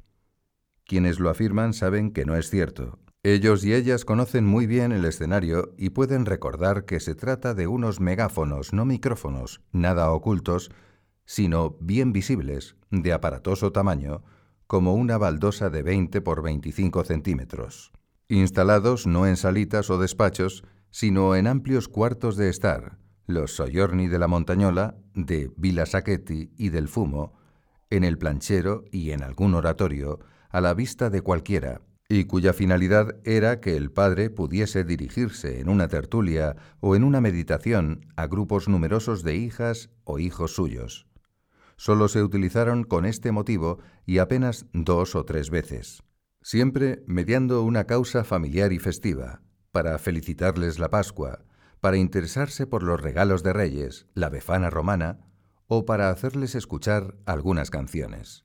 [0.87, 2.99] Quienes lo afirman saben que no es cierto.
[3.27, 7.67] Ellos y ellas conocen muy bien el escenario y pueden recordar que se trata de
[7.67, 10.71] unos megáfonos, no micrófonos, nada ocultos,
[11.25, 14.23] sino bien visibles, de aparatoso tamaño,
[14.67, 17.93] como una baldosa de 20 por 25 centímetros,
[18.29, 24.19] instalados no en salitas o despachos, sino en amplios cuartos de estar, los Soyorni de
[24.19, 27.33] la Montañola, de Villa Sacchetti y del Fumo,
[27.89, 33.17] en el planchero y en algún oratorio, a la vista de cualquiera, y cuya finalidad
[33.25, 38.69] era que el padre pudiese dirigirse en una tertulia o en una meditación a grupos
[38.69, 41.07] numerosos de hijas o hijos suyos
[41.77, 46.03] solo se utilizaron con este motivo y apenas dos o tres veces,
[46.43, 51.45] siempre mediando una causa familiar y festiva, para felicitarles la Pascua,
[51.81, 55.19] para interesarse por los regalos de reyes, la befana romana,
[55.67, 58.44] o para hacerles escuchar algunas canciones.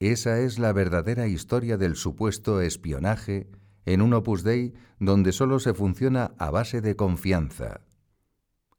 [0.00, 3.48] Esa es la verdadera historia del supuesto espionaje
[3.84, 7.80] en un opus dei donde solo se funciona a base de confianza.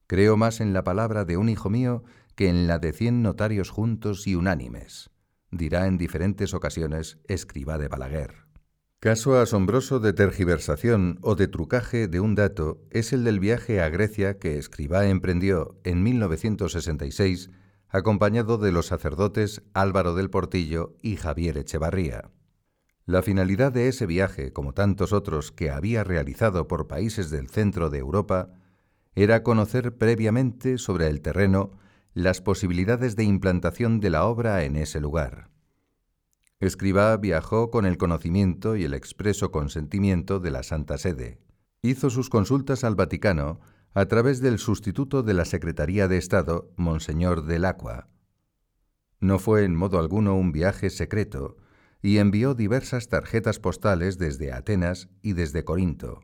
[0.07, 2.03] Creo más en la palabra de un hijo mío
[2.35, 5.09] que en la de cien notarios juntos y unánimes,
[5.51, 8.45] dirá en diferentes ocasiones escriba de Balaguer.
[9.01, 13.89] Caso asombroso de tergiversación o de trucaje de un dato es el del viaje a
[13.89, 17.49] Grecia que Escribá emprendió en 1966
[17.89, 22.29] acompañado de los sacerdotes Álvaro del Portillo y Javier Echevarría.
[23.05, 27.89] La finalidad de ese viaje, como tantos otros que había realizado por países del centro
[27.89, 28.53] de Europa,
[29.15, 31.71] era conocer previamente sobre el terreno
[32.13, 35.49] las posibilidades de implantación de la obra en ese lugar.
[36.59, 41.39] Escribá viajó con el conocimiento y el expreso consentimiento de la Santa Sede.
[41.81, 43.59] Hizo sus consultas al Vaticano
[43.93, 48.07] a través del sustituto de la Secretaría de Estado, Monseñor del Acqua.
[49.19, 51.57] No fue en modo alguno un viaje secreto,
[52.01, 56.21] y envió diversas tarjetas postales desde Atenas y desde Corinto.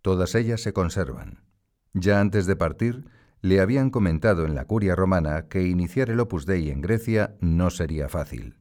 [0.00, 1.44] Todas ellas se conservan.
[1.92, 3.04] Ya antes de partir,
[3.42, 7.70] le habían comentado en la curia romana que iniciar el Opus Dei en Grecia no
[7.70, 8.56] sería fácil.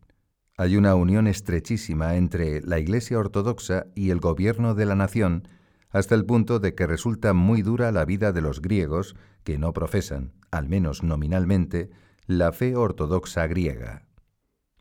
[0.57, 5.47] Hay una unión estrechísima entre la Iglesia Ortodoxa y el gobierno de la nación,
[5.91, 9.73] hasta el punto de que resulta muy dura la vida de los griegos que no
[9.73, 11.89] profesan, al menos nominalmente,
[12.27, 14.07] la fe ortodoxa griega.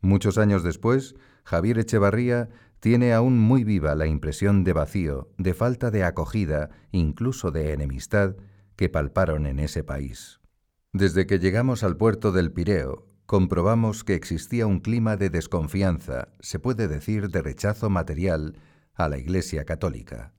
[0.01, 2.49] Muchos años después, Javier Echevarría
[2.81, 8.37] tiene aún muy viva la impresión de vacío, de falta de acogida, incluso de enemistad,
[8.77, 10.41] que palparon en ese país.
[10.93, 16.59] Desde que llegamos al puerto del Pireo, comprobamos que existía un clima de desconfianza, se
[16.59, 18.57] puede decir de rechazo material,
[18.95, 20.33] a la Iglesia católica.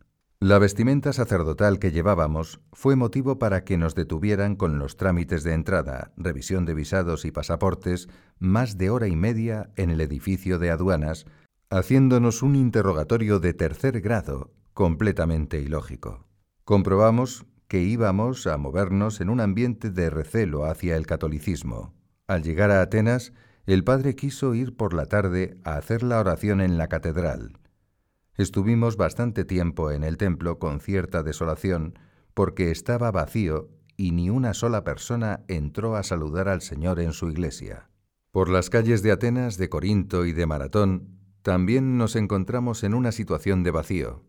[0.44, 5.54] La vestimenta sacerdotal que llevábamos fue motivo para que nos detuvieran con los trámites de
[5.54, 10.72] entrada, revisión de visados y pasaportes, más de hora y media en el edificio de
[10.72, 11.28] aduanas,
[11.70, 16.26] haciéndonos un interrogatorio de tercer grado completamente ilógico.
[16.64, 21.94] Comprobamos que íbamos a movernos en un ambiente de recelo hacia el catolicismo.
[22.26, 23.32] Al llegar a Atenas,
[23.68, 27.61] el padre quiso ir por la tarde a hacer la oración en la catedral.
[28.38, 32.00] Estuvimos bastante tiempo en el templo con cierta desolación,
[32.34, 37.30] porque estaba vacío y ni una sola persona entró a saludar al Señor en su
[37.30, 37.90] iglesia.
[38.32, 43.12] Por las calles de Atenas, de Corinto y de Maratón, también nos encontramos en una
[43.12, 44.24] situación de vacío.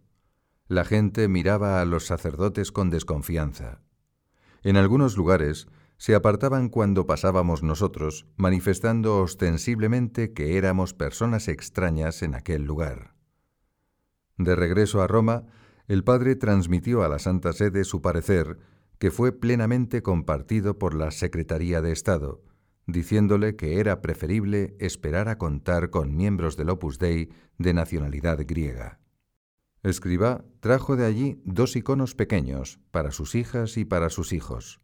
[0.66, 3.82] La gente miraba a los sacerdotes con desconfianza.
[4.62, 12.34] En algunos lugares se apartaban cuando pasábamos nosotros, manifestando ostensiblemente que éramos personas extrañas en
[12.34, 13.11] aquel lugar.
[14.38, 15.44] De regreso a Roma,
[15.88, 18.58] el padre transmitió a la Santa Sede su parecer,
[18.98, 22.42] que fue plenamente compartido por la Secretaría de Estado,
[22.86, 29.00] diciéndole que era preferible esperar a contar con miembros del Opus Dei de nacionalidad griega.
[29.82, 34.80] Escribá trajo de allí dos iconos pequeños para sus hijas y para sus hijos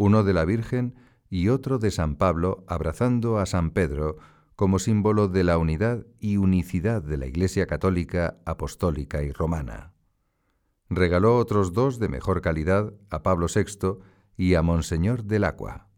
[0.00, 0.94] uno de la Virgen
[1.28, 4.16] y otro de San Pablo abrazando a San Pedro
[4.60, 9.94] como símbolo de la unidad y unicidad de la Iglesia católica, apostólica y romana.
[10.90, 14.02] Regaló otros dos de mejor calidad a Pablo VI
[14.36, 15.88] y a Monseñor del Acua.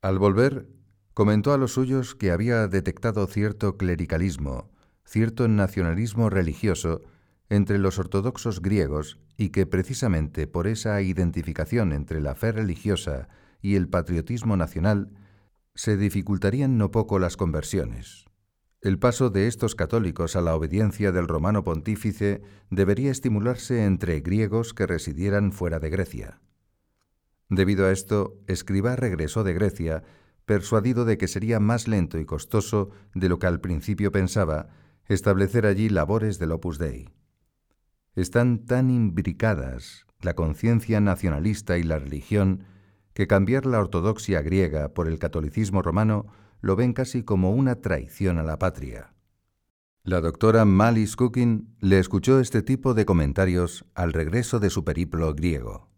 [0.00, 0.66] Al volver,
[1.12, 4.70] comentó a los suyos que había detectado cierto clericalismo,
[5.04, 7.02] cierto nacionalismo religioso
[7.50, 13.28] entre los ortodoxos griegos y que precisamente por esa identificación entre la fe religiosa
[13.60, 15.10] y el patriotismo nacional
[15.74, 18.26] se dificultarían no poco las conversiones.
[18.80, 24.74] El paso de estos católicos a la obediencia del romano pontífice debería estimularse entre griegos
[24.74, 26.40] que residieran fuera de Grecia.
[27.48, 30.02] Debido a esto, Escribá regresó de Grecia,
[30.46, 34.70] persuadido de que sería más lento y costoso de lo que al principio pensaba
[35.06, 37.10] establecer allí labores del Opus Dei.
[38.14, 42.64] Están tan imbricadas la conciencia nacionalista y la religión
[43.14, 46.26] que cambiar la ortodoxia griega por el catolicismo romano
[46.60, 49.14] lo ven casi como una traición a la patria.
[50.04, 55.32] La doctora Malis Cookin le escuchó este tipo de comentarios al regreso de su periplo
[55.34, 55.90] griego.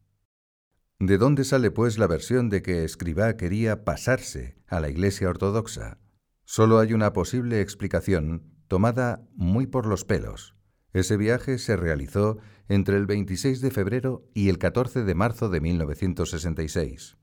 [0.98, 5.98] ¿De dónde sale pues la versión de que Escribá quería pasarse a la Iglesia ortodoxa?
[6.44, 10.54] Solo hay una posible explicación tomada muy por los pelos.
[10.92, 12.38] Ese viaje se realizó
[12.68, 17.16] entre el 26 de febrero y el 14 de marzo de 1966.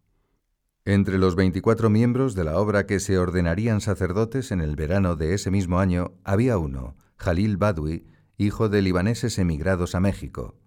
[0.84, 5.34] Entre los 24 miembros de la obra que se ordenarían sacerdotes en el verano de
[5.36, 8.06] ese mismo año había uno, Jalil Badwi,
[8.38, 10.58] hijo de libaneses emigrados a México.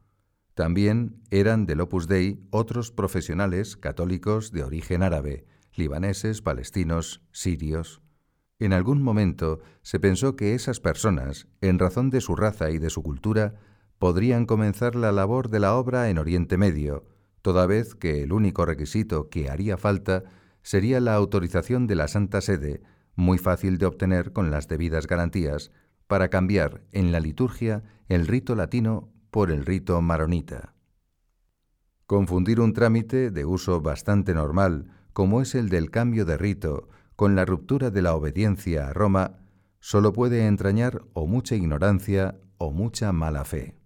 [0.54, 8.00] También eran del Opus Dei otros profesionales católicos de origen árabe, libaneses, palestinos, sirios.
[8.60, 12.90] En algún momento se pensó que esas personas, en razón de su raza y de
[12.90, 13.56] su cultura,
[13.98, 17.06] podrían comenzar la labor de la obra en Oriente Medio,
[17.42, 20.24] toda vez que el único requisito que haría falta
[20.62, 22.82] sería la autorización de la Santa Sede,
[23.16, 25.70] muy fácil de obtener con las debidas garantías,
[26.06, 30.74] para cambiar en la liturgia el rito latino por el rito maronita.
[32.06, 37.34] Confundir un trámite de uso bastante normal, como es el del cambio de rito, con
[37.34, 39.38] la ruptura de la obediencia a Roma,
[39.80, 43.76] solo puede entrañar o mucha ignorancia o mucha mala fe.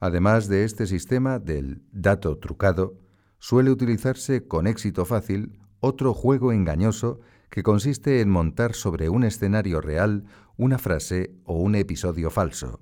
[0.00, 2.98] Además de este sistema del dato trucado,
[3.38, 7.20] suele utilizarse con éxito fácil otro juego engañoso
[7.50, 10.24] que consiste en montar sobre un escenario real
[10.56, 12.80] una frase o un episodio falso.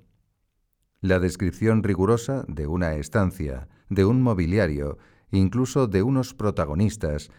[0.99, 4.97] La descripción rigurosa de una estancia, de un mobiliario,
[5.31, 7.29] incluso de unos protagonistas,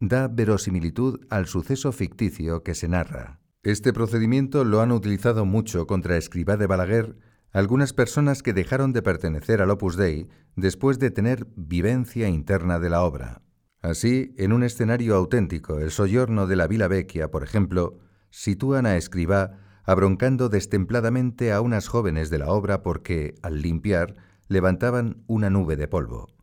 [0.00, 3.40] da verosimilitud al suceso ficticio que se narra.
[3.62, 7.16] Este procedimiento lo han utilizado mucho contra Escribá de Balaguer
[7.54, 12.90] algunas personas que dejaron de pertenecer al Opus Dei después de tener vivencia interna de
[12.90, 13.42] la obra.
[13.80, 18.00] Así, en un escenario auténtico, el soyorno de la Vila Vecchia, por ejemplo,
[18.30, 19.52] sitúan a Escribá
[19.84, 24.16] abroncando destempladamente a unas jóvenes de la obra porque, al limpiar,
[24.48, 26.34] levantaban una nube de polvo.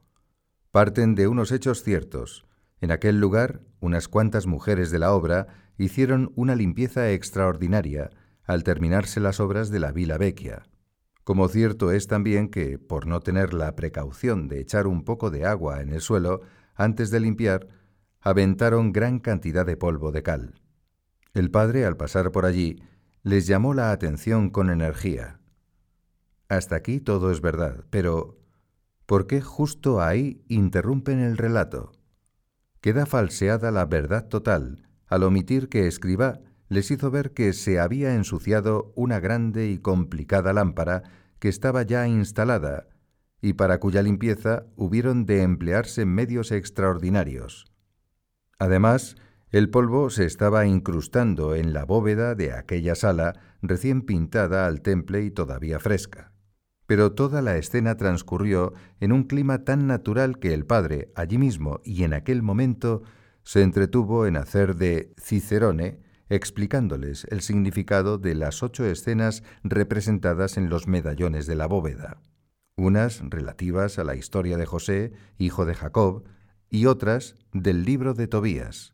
[0.72, 2.46] Parten de unos hechos ciertos,
[2.80, 5.48] en aquel lugar, unas cuantas mujeres de la obra
[5.78, 8.12] hicieron una limpieza extraordinaria
[8.46, 10.64] al terminarse las obras de la Vila Vecchia.
[11.24, 15.46] Como cierto es también que, por no tener la precaución de echar un poco de
[15.46, 16.42] agua en el suelo
[16.76, 17.68] antes de limpiar,
[18.22, 20.62] aventaron gran cantidad de polvo de cal.
[21.34, 22.82] El padre, al pasar por allí,
[23.24, 25.40] les llamó la atención con energía.
[26.50, 28.40] Hasta aquí todo es verdad, pero
[29.06, 31.92] ¿por qué justo ahí interrumpen el relato?
[32.82, 36.40] queda falseada la verdad total al omitir que Escribá
[36.72, 41.04] les hizo ver que se había ensuciado una grande y complicada lámpara
[41.40, 42.88] que estaba ya instalada
[43.42, 47.66] y para cuya limpieza hubieron de emplearse medios extraordinarios.
[48.58, 49.18] Además,
[49.50, 55.24] El polvo se estaba incrustando en la bóveda de aquella sala recién pintada al temple
[55.24, 56.32] y todavía fresca.
[56.86, 61.82] Pero toda la escena transcurrió en un clima tan natural que el padre, allí mismo
[61.84, 63.04] y en aquel momento,
[63.44, 66.00] se entretuvo en hacer de Cicerone,
[66.32, 72.22] explicándoles el significado de las ocho escenas representadas en los medallones de la bóveda,
[72.78, 76.24] unas relativas a la historia de José, hijo de Jacob,
[76.70, 78.94] y otras del libro de Tobías.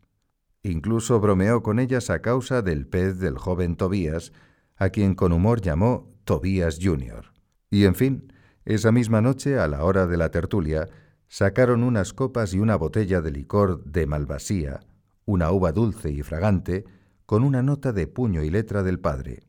[0.64, 4.34] Incluso bromeó con ellas a causa del pez del joven Tobías,
[4.76, 7.34] a quien con humor llamó Tobías Jr.
[7.70, 8.34] Y en fin,
[8.66, 10.90] esa misma noche, a la hora de la tertulia,
[11.28, 14.80] sacaron unas copas y una botella de licor de Malvasía,
[15.26, 16.97] una uva dulce y fragante,
[17.28, 19.44] con una nota de puño y letra del padre,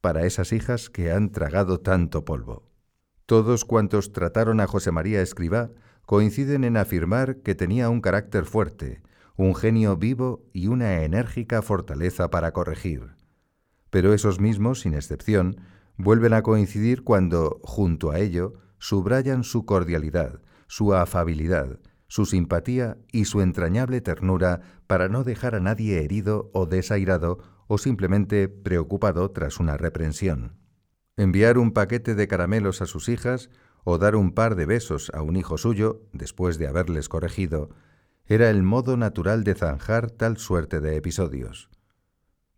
[0.00, 2.68] para esas hijas que han tragado tanto polvo.
[3.26, 5.70] Todos cuantos trataron a José María Escribá
[6.04, 9.02] coinciden en afirmar que tenía un carácter fuerte,
[9.36, 13.14] un genio vivo y una enérgica fortaleza para corregir.
[13.88, 15.60] Pero esos mismos, sin excepción,
[15.96, 21.78] vuelven a coincidir cuando, junto a ello, subrayan su cordialidad, su afabilidad,
[22.12, 27.38] su simpatía y su entrañable ternura para no dejar a nadie herido o desairado
[27.68, 30.58] o simplemente preocupado tras una reprensión.
[31.16, 33.48] Enviar un paquete de caramelos a sus hijas
[33.84, 37.70] o dar un par de besos a un hijo suyo, después de haberles corregido,
[38.26, 41.70] era el modo natural de zanjar tal suerte de episodios.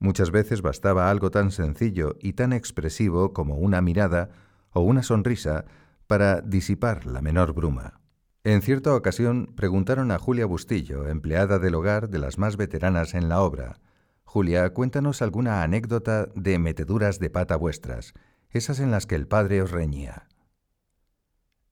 [0.00, 4.30] Muchas veces bastaba algo tan sencillo y tan expresivo como una mirada
[4.72, 5.64] o una sonrisa
[6.08, 8.00] para disipar la menor bruma.
[8.46, 13.30] En cierta ocasión preguntaron a Julia Bustillo, empleada del hogar de las más veteranas en
[13.30, 13.80] la obra,
[14.24, 18.12] Julia, cuéntanos alguna anécdota de meteduras de pata vuestras,
[18.50, 20.28] esas en las que el padre os reñía.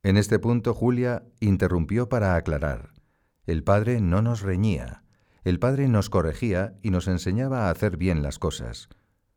[0.03, 2.95] En este punto Julia interrumpió para aclarar.
[3.45, 5.05] El padre no nos reñía,
[5.45, 8.89] el padre nos corregía y nos enseñaba a hacer bien las cosas,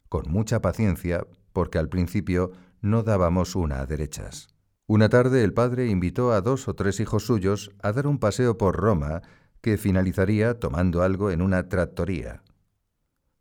[0.07, 4.54] con mucha paciencia, porque al principio no dábamos una a derechas.
[4.87, 8.57] Una tarde el padre invitó a dos o tres hijos suyos a dar un paseo
[8.57, 9.23] por Roma
[9.61, 12.43] que finalizaría tomando algo en una trattoría.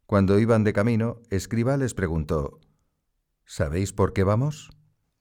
[0.06, 2.60] Cuando iban de camino, Escriba les preguntó
[3.44, 4.70] ¿Sabéis por qué vamos?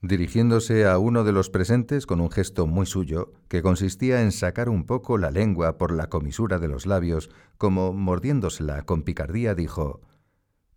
[0.03, 4.67] dirigiéndose a uno de los presentes con un gesto muy suyo, que consistía en sacar
[4.67, 10.01] un poco la lengua por la comisura de los labios, como mordiéndosela con picardía, dijo,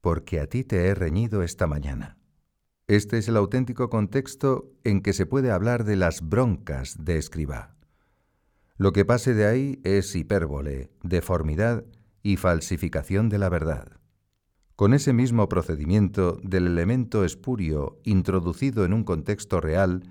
[0.00, 2.15] Porque a ti te he reñido esta mañana.
[2.88, 7.74] Este es el auténtico contexto en que se puede hablar de las broncas de escriba.
[8.76, 11.84] Lo que pase de ahí es hipérbole, deformidad
[12.22, 13.98] y falsificación de la verdad.
[14.76, 20.04] Con ese mismo procedimiento del elemento espurio introducido en un contexto real,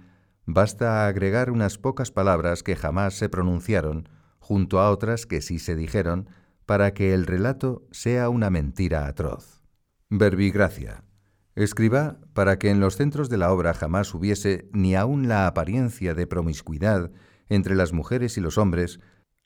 [0.45, 4.09] basta agregar unas pocas palabras que jamás se pronunciaron,
[4.39, 6.27] junto a otras que sí se dijeron,
[6.65, 9.61] para que el relato sea una mentira atroz.
[10.09, 11.04] Verbigracia.
[11.55, 16.13] Escriba para que en los centros de la obra jamás hubiese ni aun la apariencia
[16.13, 17.11] de promiscuidad
[17.47, 18.99] entre las mujeres y los hombres,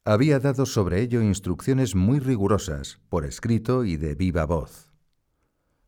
[0.05, 4.91] había dado sobre ello instrucciones muy rigurosas, por escrito y de viva voz.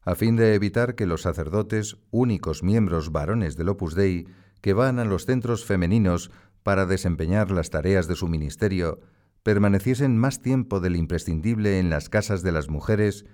[0.03, 4.27] A fin de evitar que los sacerdotes, únicos miembros varones del Opus Dei,
[4.61, 6.29] que van a los centros femeninos
[6.61, 8.99] para desempeñar las tareas de su ministerio,
[9.41, 13.25] permaneciesen más tiempo del imprescindible en las casas de las mujeres,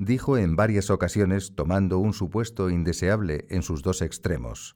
[0.00, 4.74] dijo en varias ocasiones, tomando un supuesto indeseable en sus dos extremos.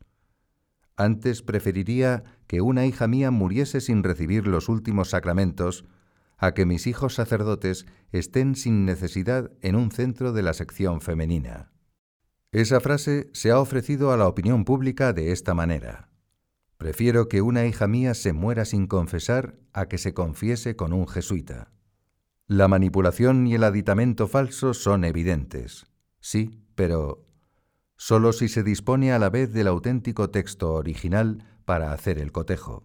[0.97, 5.87] Antes preferiría que una hija mía muriese sin recibir los últimos sacramentos
[6.37, 11.73] a que mis hijos sacerdotes estén sin necesidad en un centro de la sección femenina.
[12.53, 16.11] Esa frase se ha ofrecido a la opinión pública de esta manera.
[16.77, 21.09] Prefiero que una hija mía se muera sin confesar a que se confiese con un
[21.09, 21.73] jesuita.
[22.47, 25.87] La manipulación y el aditamento falso son evidentes.
[26.21, 27.27] Sí, pero
[27.97, 32.85] solo si se dispone a la vez del auténtico texto original para hacer el cotejo.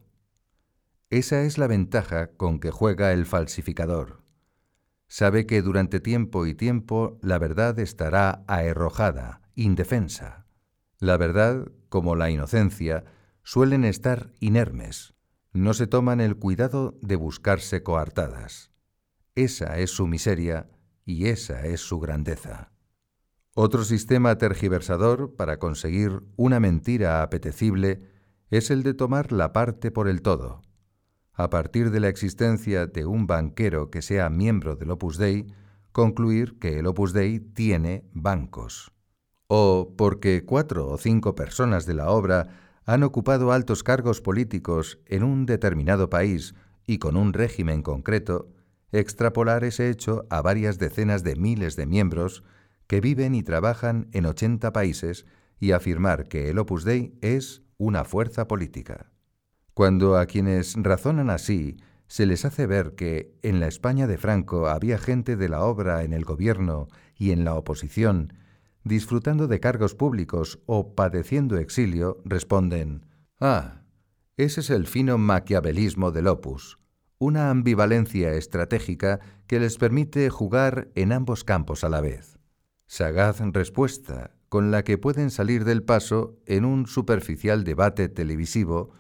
[1.10, 4.24] Esa es la ventaja con que juega el falsificador.
[5.10, 10.46] Sabe que durante tiempo y tiempo la verdad estará aerrojada, indefensa.
[11.00, 13.04] La verdad, como la inocencia,
[13.44, 15.16] suelen estar inermes.
[15.52, 18.69] No se toman el cuidado de buscarse coartadas.
[19.40, 20.70] Esa es su miseria
[21.06, 22.72] y esa es su grandeza.
[23.56, 28.02] Otro sistema tergiversador para conseguir una mentira apetecible
[28.50, 30.62] es el de tomar la parte por el todo
[31.40, 35.48] a partir de la existencia de un banquero que sea miembro del Opus Dei,
[35.94, 38.92] concluir que el Opus Dei tiene bancos.
[39.48, 45.24] O porque cuatro o cinco personas de la obra han ocupado altos cargos políticos en
[45.24, 48.50] un determinado país y con un régimen concreto,
[48.92, 52.44] extrapolar ese hecho a varias decenas de miles de miembros
[52.88, 55.26] que viven y trabajan en 80 países
[55.60, 59.12] y afirmar que el Opus Dei es una fuerza política.
[59.74, 61.78] Cuando a quienes razonan así
[62.08, 66.04] se les hace ver que en la España de Franco había gente de la obra
[66.04, 68.34] en el gobierno y en la oposición,
[68.84, 73.06] disfrutando de cargos públicos o padeciendo exilio, responden,
[73.40, 73.84] Ah,
[74.38, 76.79] ese es el fino maquiavelismo del opus,
[77.20, 82.40] una ambivalencia estratégica que les permite jugar en ambos campos a la vez.
[82.88, 88.92] Sagaz respuesta con la que pueden salir del paso en un superficial debate televisivo,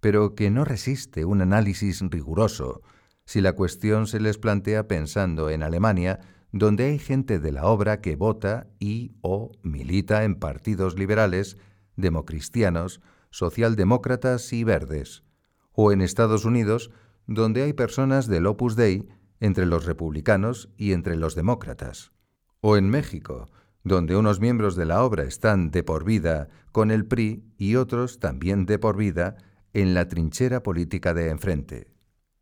[0.00, 2.82] pero que no resiste un análisis riguroso
[3.26, 6.20] si la cuestión se les plantea pensando en Alemania,
[6.52, 11.58] donde hay gente de la obra que vota y o milita en partidos liberales,
[11.96, 13.00] democristianos,
[13.30, 15.24] socialdemócratas y verdes,
[15.72, 16.90] o en Estados Unidos,
[17.26, 19.08] donde hay personas del Opus Dei
[19.40, 22.12] entre los republicanos y entre los demócratas,
[22.60, 23.48] o en México,
[23.84, 28.18] donde unos miembros de la obra están de por vida con el PRI y otros
[28.18, 29.36] también de por vida
[29.72, 31.92] en la trinchera política de enfrente.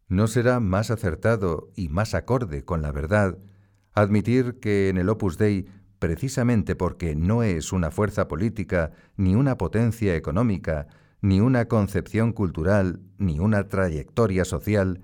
[0.09, 3.39] ¿No será más acertado y más acorde con la verdad
[3.93, 5.66] admitir que en el Opus Dei
[5.99, 10.87] precisamente porque no es una fuerza política, ni una potencia económica,
[11.25, 15.01] ni una concepción cultural, ni una trayectoria social,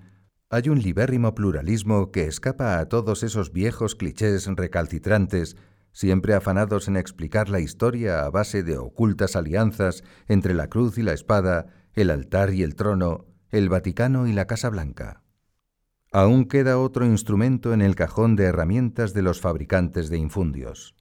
[0.51, 5.57] hay un libérrimo pluralismo que escapa a todos esos viejos clichés recalcitrantes,
[5.93, 11.01] siempre afanados en explicar la historia a base de ocultas alianzas entre la cruz y
[11.01, 15.23] la espada, el altar y el trono, el Vaticano y la Casa Blanca.
[16.11, 20.93] Aún queda otro instrumento en el cajón de herramientas de los fabricantes de infundios.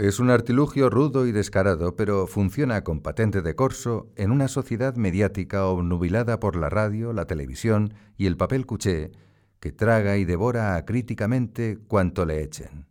[0.00, 4.96] Es un artilugio rudo y descarado, pero funciona con patente de corso en una sociedad
[4.96, 9.12] mediática obnubilada por la radio, la televisión y el papel cuché,
[9.60, 12.86] que traga y devora acríticamente cuanto le echen.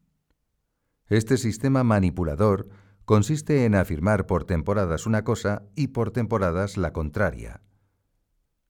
[1.07, 2.70] Este sistema manipulador
[3.05, 7.62] consiste en afirmar por temporadas una cosa y por temporadas la contraria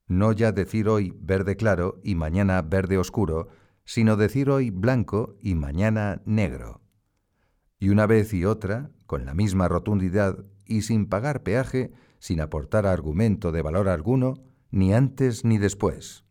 [0.10, 3.48] no ya decir hoy verde claro y mañana verde oscuro,
[3.86, 6.82] sino decir hoy blanco y mañana negro.
[7.80, 12.86] Y una vez y otra, con la misma rotundidad y sin pagar peaje, sin aportar
[12.86, 16.26] argumento de valor alguno, ni antes ni después.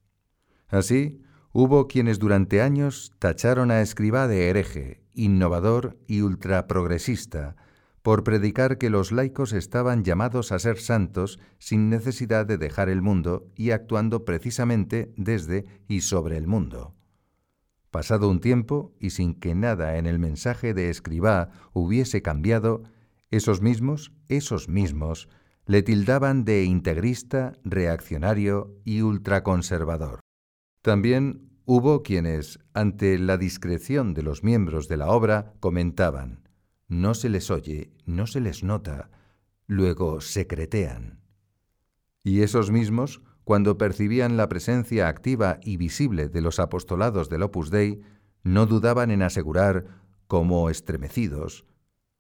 [0.69, 1.23] Así,
[1.53, 7.57] hubo quienes durante años tacharon a Escribá de hereje, innovador y ultraprogresista,
[8.03, 13.03] por predicar que los laicos estaban llamados a ser santos sin necesidad de dejar el
[13.03, 16.95] mundo y actuando precisamente desde y sobre el mundo.
[17.91, 22.83] Pasado un tiempo, y sin que nada en el mensaje de escribá hubiese cambiado,
[23.31, 25.29] esos mismos, esos mismos,
[25.67, 30.21] le tildaban de integrista, reaccionario y ultraconservador.
[30.83, 36.49] También hubo quienes, ante la discreción de los miembros de la obra, comentaban,
[36.89, 39.11] no se les oye, no se les nota,
[39.67, 41.21] luego secretean.
[42.25, 47.71] Y esos mismos, cuando percibían la presencia activa y visible de los apostolados del Opus
[47.71, 48.03] Dei,
[48.43, 49.87] no dudaban en asegurar,
[50.27, 51.65] como estremecidos,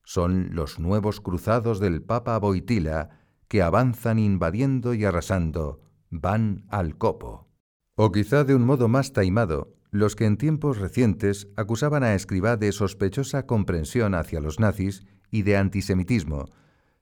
[0.02, 3.10] son los nuevos cruzados del Papa Boitila
[3.46, 7.46] que avanzan invadiendo y arrasando, van al copo.
[7.94, 12.56] O quizá de un modo más taimado, los que en tiempos recientes acusaban a Escribá
[12.56, 16.46] de sospechosa comprensión hacia los nazis y de antisemitismo,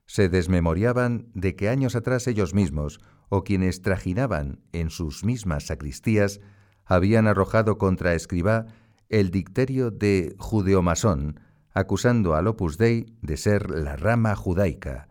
[0.07, 2.99] se desmemoriaban de que años atrás ellos mismos,
[3.29, 6.39] o quienes trajinaban en sus mismas sacristías,
[6.85, 8.65] habían arrojado contra Escribá
[9.09, 11.39] el dicterio de judeomasón,
[11.73, 15.09] acusando al Opus Dei de ser la rama judaica,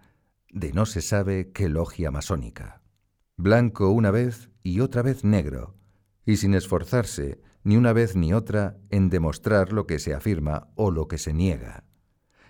[0.50, 2.80] de no se sabe qué logia masónica.
[3.36, 5.76] Blanco una vez y otra vez negro,
[6.24, 10.90] y sin esforzarse, ni una vez ni otra en demostrar lo que se afirma o
[10.90, 11.84] lo que se niega.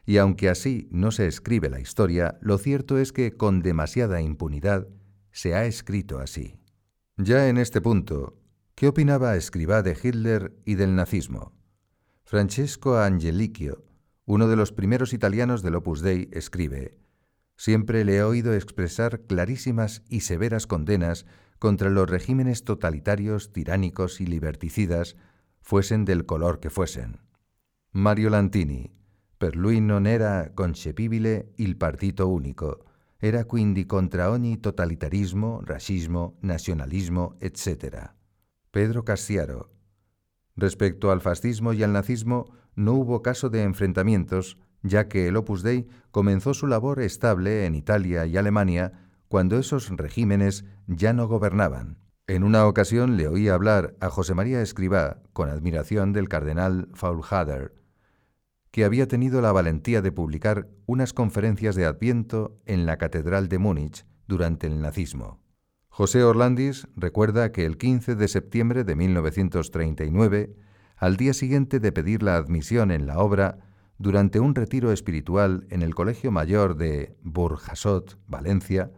[0.07, 4.87] Y aunque así no se escribe la historia, lo cierto es que con demasiada impunidad
[5.33, 6.55] se ha escrito así.
[7.17, 8.39] Ya en este punto,
[8.77, 11.53] ¿qué opinaba Escribá de Hitler y del nazismo?
[12.25, 13.85] Francesco Angelicchio,
[14.25, 16.97] uno de los primeros italianos del Opus Dei, escribe,
[17.57, 21.27] Siempre le he oído expresar clarísimas y severas condenas
[21.59, 25.17] contra los regímenes totalitarios, tiránicos y liberticidas,
[25.63, 27.21] fuesen del color que fuesen.
[27.93, 28.96] Mario Lantini,
[29.37, 32.85] per lui non era concepibile il partito unico,
[33.19, 38.11] era quindi contra ogni totalitarismo, racismo, nacionalismo, etc.
[38.71, 39.71] Pedro Cassiaro.
[40.55, 45.63] Respecto al fascismo y al nazismo, no hubo caso de enfrentamientos, ya que el Opus
[45.63, 51.99] Dei comenzó su labor estable en Italia y Alemania cuando esos regímenes ya no gobernaban.
[52.27, 57.76] En una ocasión le oí hablar a José María Escribá con admiración del cardenal Faulhader,
[58.77, 63.57] que había tenido la valentía de publicar unas conferencias de Adviento en la Catedral de
[63.57, 65.41] Múnich durante el nazismo.
[65.89, 70.55] José Orlandis recuerda que el 15 de septiembre de 1939,
[70.99, 73.61] al día siguiente de pedir la admisión en la obra,
[73.97, 78.93] durante un retiro espiritual en el Colegio Mayor de Burjasot, Valencia,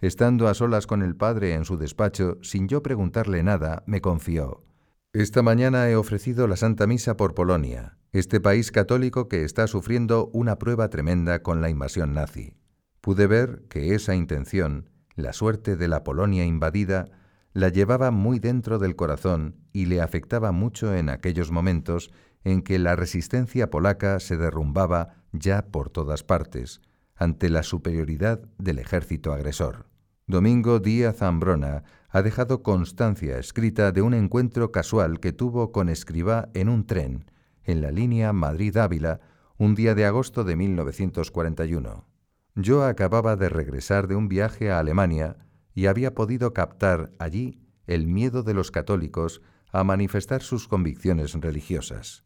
[0.00, 4.64] estando a solas con el padre en su despacho, sin yo preguntarle nada, me confió.
[5.12, 10.30] Esta mañana he ofrecido la Santa Misa por Polonia, este país católico que está sufriendo
[10.32, 12.54] una prueba tremenda con la invasión nazi.
[13.00, 17.06] Pude ver que esa intención, la suerte de la Polonia invadida,
[17.54, 22.12] la llevaba muy dentro del corazón y le afectaba mucho en aquellos momentos
[22.44, 26.82] en que la resistencia polaca se derrumbaba ya por todas partes,
[27.16, 29.89] ante la superioridad del ejército agresor.
[30.30, 36.50] Domingo Díaz Zambrona ha dejado constancia escrita de un encuentro casual que tuvo con Escribá
[36.54, 37.24] en un tren,
[37.64, 39.20] en la línea Madrid-Ávila,
[39.58, 42.06] un día de agosto de 1941.
[42.54, 45.36] Yo acababa de regresar de un viaje a Alemania
[45.74, 52.24] y había podido captar allí el miedo de los católicos a manifestar sus convicciones religiosas.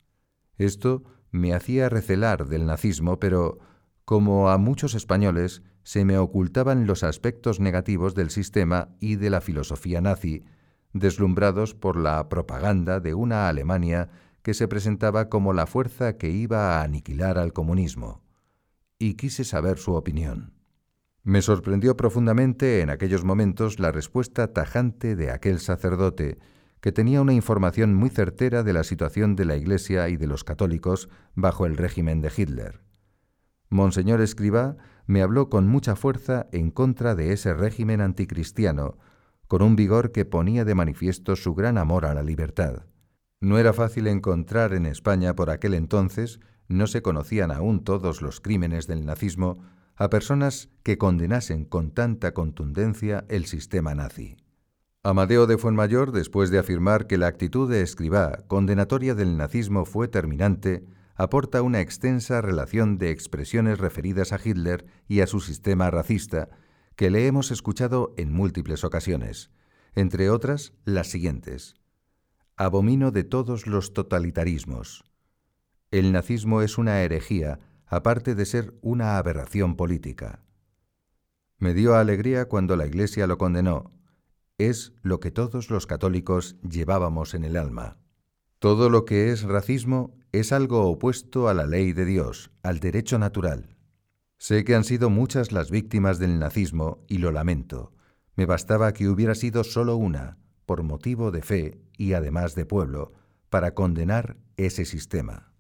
[0.58, 3.60] Esto me hacía recelar del nazismo, pero,
[4.04, 9.40] como a muchos españoles, se me ocultaban los aspectos negativos del sistema y de la
[9.40, 10.44] filosofía nazi,
[10.92, 14.10] deslumbrados por la propaganda de una Alemania
[14.42, 18.22] que se presentaba como la fuerza que iba a aniquilar al comunismo.
[18.98, 20.52] Y quise saber su opinión.
[21.22, 26.38] Me sorprendió profundamente en aquellos momentos la respuesta tajante de aquel sacerdote,
[26.82, 30.44] que tenía una información muy certera de la situación de la Iglesia y de los
[30.44, 32.82] católicos bajo el régimen de Hitler.
[33.74, 34.76] Monseñor Escribá
[35.08, 38.98] me habló con mucha fuerza en contra de ese régimen anticristiano,
[39.48, 42.86] con un vigor que ponía de manifiesto su gran amor a la libertad.
[43.40, 48.40] No era fácil encontrar en España por aquel entonces, no se conocían aún todos los
[48.40, 49.58] crímenes del nazismo,
[49.96, 54.36] a personas que condenasen con tanta contundencia el sistema nazi.
[55.02, 60.06] Amadeo de Fuenmayor, después de afirmar que la actitud de Escribá condenatoria del nazismo fue
[60.06, 60.84] terminante,
[61.14, 66.48] aporta una extensa relación de expresiones referidas a Hitler y a su sistema racista,
[66.96, 69.50] que le hemos escuchado en múltiples ocasiones,
[69.94, 71.76] entre otras las siguientes.
[72.56, 75.04] Abomino de todos los totalitarismos.
[75.90, 80.44] El nazismo es una herejía, aparte de ser una aberración política.
[81.58, 83.92] Me dio alegría cuando la Iglesia lo condenó,
[84.58, 87.98] es lo que todos los católicos llevábamos en el alma.
[88.58, 93.18] Todo lo que es racismo es algo opuesto a la ley de Dios, al derecho
[93.18, 93.76] natural.
[94.36, 97.92] Sé que han sido muchas las víctimas del nazismo y lo lamento.
[98.34, 103.12] Me bastaba que hubiera sido solo una, por motivo de fe y además de pueblo,
[103.48, 105.52] para condenar ese sistema.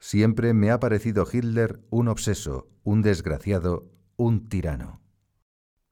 [0.00, 5.00] Siempre me ha parecido Hitler un obseso, un desgraciado, un tirano.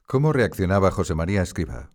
[0.06, 1.92] ¿Cómo reaccionaba José María Escriba?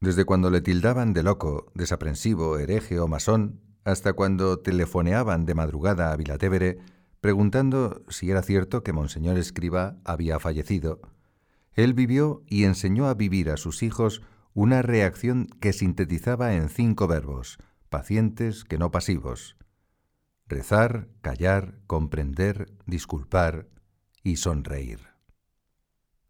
[0.00, 6.12] Desde cuando le tildaban de loco, desaprensivo, hereje o masón, hasta cuando telefoneaban de madrugada
[6.12, 6.78] a Vilatevere
[7.20, 11.00] preguntando si era cierto que Monseñor Escriba había fallecido,
[11.72, 14.22] él vivió y enseñó a vivir a sus hijos
[14.52, 17.58] una reacción que sintetizaba en cinco verbos,
[17.88, 19.56] pacientes que no pasivos.
[20.46, 23.68] Rezar, callar, comprender, disculpar
[24.22, 25.00] y sonreír.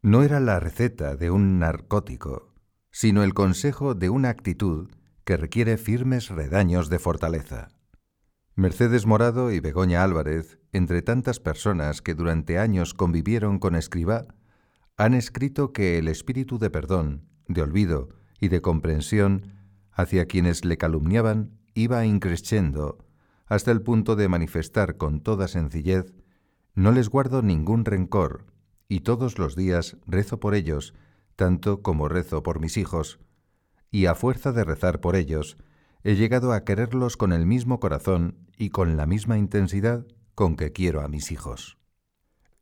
[0.00, 2.54] No era la receta de un narcótico,
[2.90, 4.90] sino el consejo de una actitud
[5.24, 7.68] que requiere firmes redaños de fortaleza.
[8.56, 14.26] Mercedes Morado y Begoña Álvarez, entre tantas personas que durante años convivieron con Escribá,
[14.96, 18.10] han escrito que el espíritu de perdón, de olvido
[18.40, 19.52] y de comprensión
[19.90, 22.98] hacia quienes le calumniaban iba increciendo
[23.46, 26.14] hasta el punto de manifestar con toda sencillez
[26.74, 28.46] no les guardo ningún rencor
[28.88, 30.94] y todos los días rezo por ellos
[31.36, 33.18] tanto como rezo por mis hijos,
[33.94, 35.56] y a fuerza de rezar por ellos,
[36.02, 40.72] he llegado a quererlos con el mismo corazón y con la misma intensidad con que
[40.72, 41.78] quiero a mis hijos.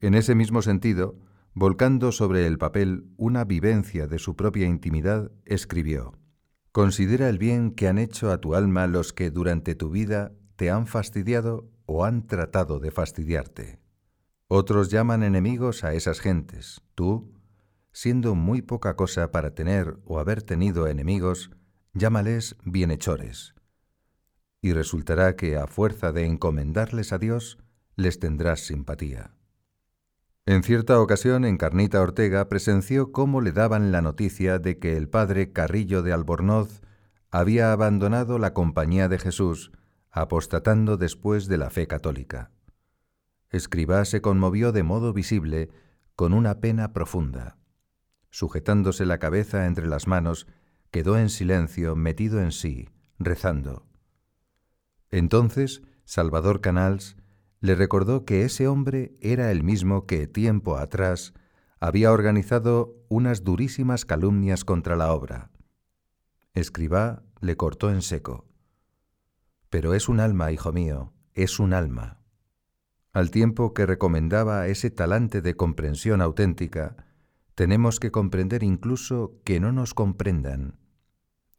[0.00, 1.16] En ese mismo sentido,
[1.54, 6.18] volcando sobre el papel una vivencia de su propia intimidad, escribió,
[6.70, 10.70] Considera el bien que han hecho a tu alma los que durante tu vida te
[10.70, 13.80] han fastidiado o han tratado de fastidiarte.
[14.48, 16.82] Otros llaman enemigos a esas gentes.
[16.94, 17.31] Tú,
[17.92, 21.50] siendo muy poca cosa para tener o haber tenido enemigos,
[21.94, 23.54] llámales bienhechores.
[24.60, 27.58] Y resultará que a fuerza de encomendarles a Dios,
[27.96, 29.34] les tendrás simpatía.
[30.44, 35.52] En cierta ocasión, Encarnita Ortega presenció cómo le daban la noticia de que el padre
[35.52, 36.80] Carrillo de Albornoz
[37.30, 39.70] había abandonado la compañía de Jesús,
[40.10, 42.50] apostatando después de la fe católica.
[43.50, 45.70] Escribá se conmovió de modo visible,
[46.16, 47.56] con una pena profunda.
[48.32, 50.46] Sujetándose la cabeza entre las manos,
[50.90, 53.86] quedó en silencio, metido en sí, rezando.
[55.10, 57.18] Entonces, Salvador Canals
[57.60, 61.34] le recordó que ese hombre era el mismo que tiempo atrás
[61.78, 65.50] había organizado unas durísimas calumnias contra la obra.
[66.54, 68.46] Escribá le cortó en seco.
[69.68, 72.22] Pero es un alma, hijo mío, es un alma.
[73.12, 77.11] Al tiempo que recomendaba ese talante de comprensión auténtica,
[77.54, 80.78] tenemos que comprender incluso que no nos comprendan.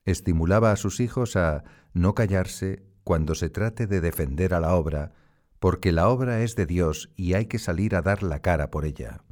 [0.06, 1.64] Estimulaba a sus hijos a
[1.94, 5.14] no callarse cuando se trate de defender a la obra,
[5.60, 8.86] porque la obra es de Dios y hay que salir a dar la cara por
[8.86, 9.24] ella.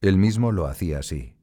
[0.00, 1.34] Él mismo lo hacía así.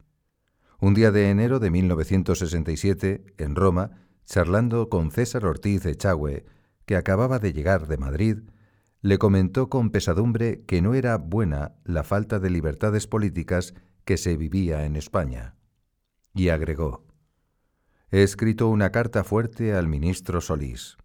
[0.79, 3.91] Un día de enero de 1967, en Roma,
[4.25, 6.45] charlando con César Ortiz Echagüe,
[6.85, 8.37] que acababa de llegar de Madrid,
[9.01, 13.73] le comentó con pesadumbre que no era buena la falta de libertades políticas
[14.03, 15.55] que se vivía en España.
[16.33, 17.05] Y agregó,
[18.11, 20.97] He escrito una carta fuerte al ministro Solís.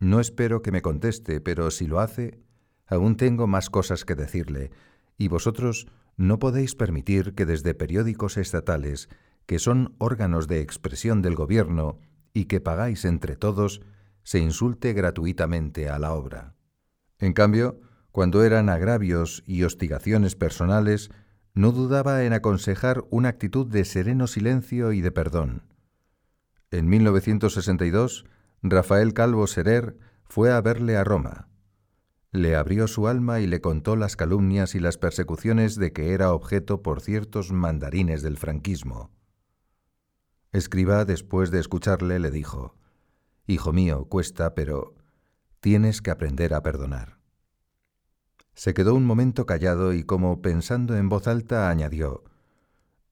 [0.00, 2.42] No espero que me conteste, pero si lo hace,
[2.86, 4.70] aún tengo más cosas que decirle,
[5.16, 5.86] y vosotros
[6.16, 9.08] no podéis permitir que desde periódicos estatales,
[9.46, 11.98] que son órganos de expresión del gobierno
[12.34, 13.80] y que pagáis entre todos,
[14.22, 16.54] se insulte gratuitamente a la obra.
[17.20, 21.10] En cambio, cuando eran agravios y hostigaciones personales,
[21.54, 25.62] no dudaba en aconsejar una actitud de sereno silencio y de perdón.
[26.70, 28.24] En 1962
[28.62, 31.48] Rafael Calvo Serer fue a verle a Roma.
[32.32, 36.32] Le abrió su alma y le contó las calumnias y las persecuciones de que era
[36.32, 39.10] objeto por ciertos mandarines del franquismo.
[40.52, 42.76] Escriba, después de escucharle, le dijo,
[43.46, 44.94] Hijo mío, cuesta, pero
[45.60, 47.18] tienes que aprender a perdonar.
[48.54, 52.24] Se quedó un momento callado y como pensando en voz alta añadió,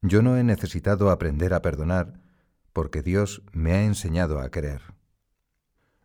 [0.03, 2.20] Yo no he necesitado aprender a perdonar,
[2.72, 4.82] porque Dios me ha enseñado a querer.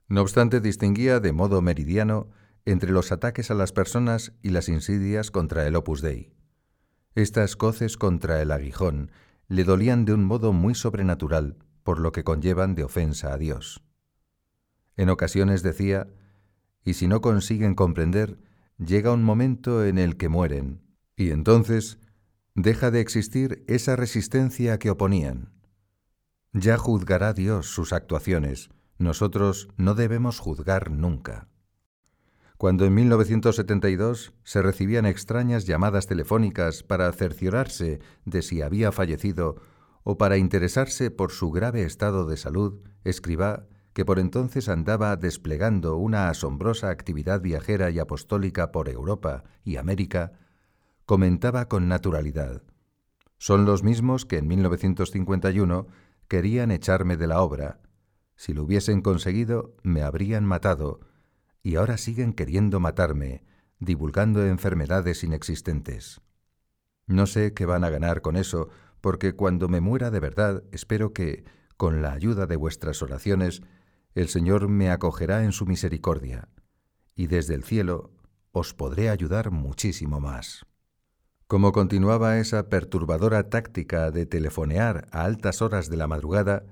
[0.08, 2.30] No obstante, distinguía de modo meridiano
[2.66, 6.34] entre los ataques a las personas y las insidias contra el opus dei.
[7.16, 9.12] Estas coces contra el aguijón
[9.48, 13.84] le dolían de un modo muy sobrenatural, por lo que conllevan de ofensa a Dios.
[14.96, 16.08] En ocasiones decía,
[16.84, 18.38] y si no consiguen comprender,
[18.78, 20.82] llega un momento en el que mueren,
[21.16, 22.00] y entonces
[22.56, 25.54] deja de existir esa resistencia que oponían.
[26.52, 31.48] Ya juzgará Dios sus actuaciones, nosotros no debemos juzgar nunca.
[32.58, 39.56] Cuando en 1972 se recibían extrañas llamadas telefónicas para cerciorarse de si había fallecido
[40.04, 45.98] o para interesarse por su grave estado de salud, escriba que por entonces andaba desplegando
[45.98, 50.34] una asombrosa actividad viajera y apostólica por Europa y América,
[51.06, 52.64] comentaba con naturalidad.
[53.38, 55.88] Son los mismos que en 1951
[56.28, 57.82] querían echarme de la obra.
[58.36, 61.02] Si lo hubiesen conseguido, me habrían matado,
[61.62, 63.44] y ahora siguen queriendo matarme,
[63.80, 66.22] divulgando enfermedades inexistentes.
[67.06, 68.70] No sé qué van a ganar con eso,
[69.02, 71.44] porque cuando me muera de verdad, espero que,
[71.78, 73.62] con la ayuda de vuestras oraciones,
[74.16, 76.50] el Señor me acogerá en su misericordia,
[77.16, 78.12] y desde el cielo
[78.52, 80.66] os podré ayudar muchísimo más.
[81.48, 86.66] Como continuaba esa perturbadora táctica de telefonear a altas horas de la madrugada,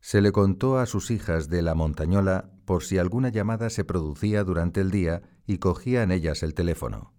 [0.00, 4.42] se le contó a sus hijas de la montañola por si alguna llamada se producía
[4.44, 7.14] durante el día y cogían ellas el teléfono.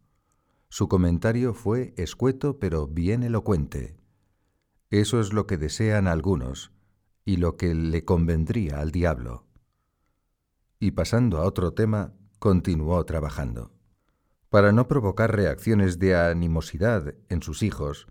[0.70, 3.96] Su comentario fue escueto pero bien elocuente.
[4.90, 6.72] Eso es lo que desean algunos
[7.26, 9.46] y lo que le convendría al diablo.
[10.84, 13.72] Y pasando a otro tema, continuó trabajando.
[14.50, 18.06] Para no provocar reacciones de animosidad en sus hijos,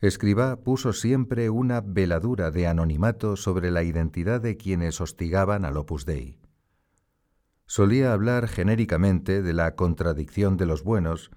[0.00, 6.06] Escribá puso siempre una veladura de anonimato sobre la identidad de quienes hostigaban al Opus
[6.06, 6.40] Dei.
[7.66, 11.30] Solía hablar genéricamente de la contradicción de los buenos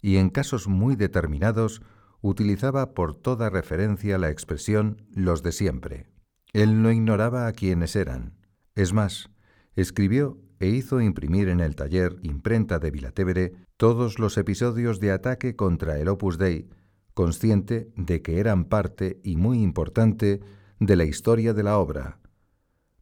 [0.00, 1.82] y en casos muy determinados
[2.20, 6.08] utilizaba por toda referencia la expresión los de siempre.
[6.52, 8.34] Él no ignoraba a quienes eran.
[8.74, 9.31] Es más,
[9.76, 15.56] escribió e hizo imprimir en el taller imprenta de Vilatevere todos los episodios de ataque
[15.56, 16.68] contra el Opus Dei,
[17.14, 20.40] consciente de que eran parte y muy importante
[20.78, 22.20] de la historia de la obra,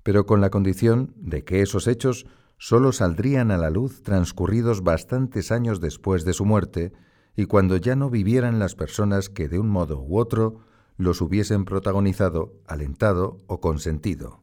[0.03, 2.27] pero con la condición de que esos hechos
[2.59, 6.93] sólo saldrían a la luz transcurridos bastantes años después de su muerte
[7.37, 10.61] y cuando ya no vivieran las personas que de un modo u otro
[10.97, 14.43] los hubiesen protagonizado, alentado o consentido.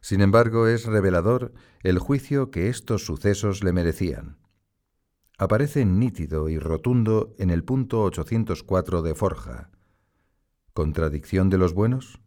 [0.00, 4.38] Sin embargo, es revelador el juicio que estos sucesos le merecían.
[5.38, 9.70] Aparece nítido y rotundo en el punto 804 de Forja.
[10.72, 12.20] ¿Contradicción de los buenos?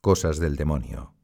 [0.00, 1.14] Cosas del demonio.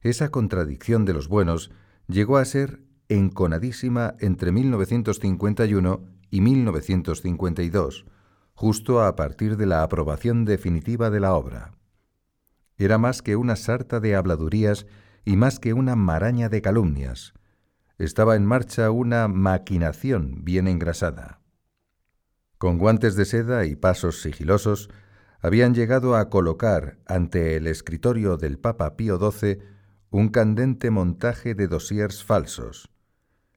[0.00, 1.70] Esa contradicción de los buenos
[2.06, 8.06] llegó a ser enconadísima entre 1951 y 1952,
[8.54, 11.77] justo a partir de la aprobación definitiva de la obra.
[12.78, 14.86] Era más que una sarta de habladurías
[15.24, 17.34] y más que una maraña de calumnias.
[17.98, 21.40] Estaba en marcha una maquinación bien engrasada.
[22.56, 24.90] Con guantes de seda y pasos sigilosos,
[25.40, 29.58] habían llegado a colocar ante el escritorio del Papa Pío XII
[30.10, 32.90] un candente montaje de dosiers falsos.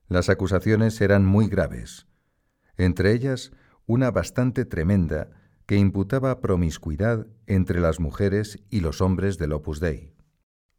[0.07, 2.07] Las acusaciones eran muy graves,
[2.77, 3.51] entre ellas
[3.85, 5.29] una bastante tremenda
[5.71, 10.11] que imputaba promiscuidad entre las mujeres y los hombres del Opus Dei.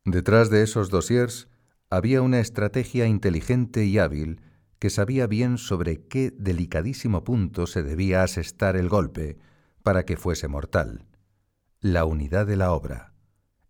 [0.05, 1.49] Detrás de esos dossiers
[1.89, 4.43] había una estrategia inteligente y hábil
[4.79, 9.39] que sabía bien sobre qué delicadísimo punto se debía asestar el golpe
[9.83, 11.07] para que fuese mortal.
[11.81, 13.15] La unidad de la obra.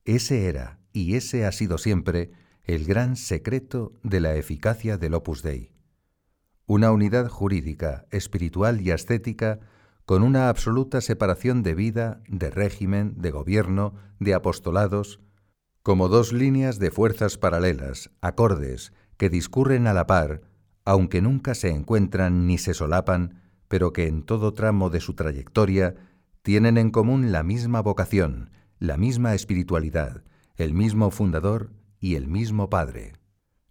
[0.04, 2.32] Ese era, y ese ha sido siempre,
[2.64, 5.70] el gran secreto de la eficacia del Opus Dei.
[6.66, 9.60] Una unidad jurídica, espiritual y ascética
[10.12, 15.20] con una absoluta separación de vida, de régimen, de gobierno, de apostolados,
[15.82, 20.42] como dos líneas de fuerzas paralelas, acordes, que discurren a la par,
[20.84, 25.94] aunque nunca se encuentran ni se solapan, pero que en todo tramo de su trayectoria
[26.42, 30.24] tienen en común la misma vocación, la misma espiritualidad,
[30.56, 33.14] el mismo fundador y el mismo Padre.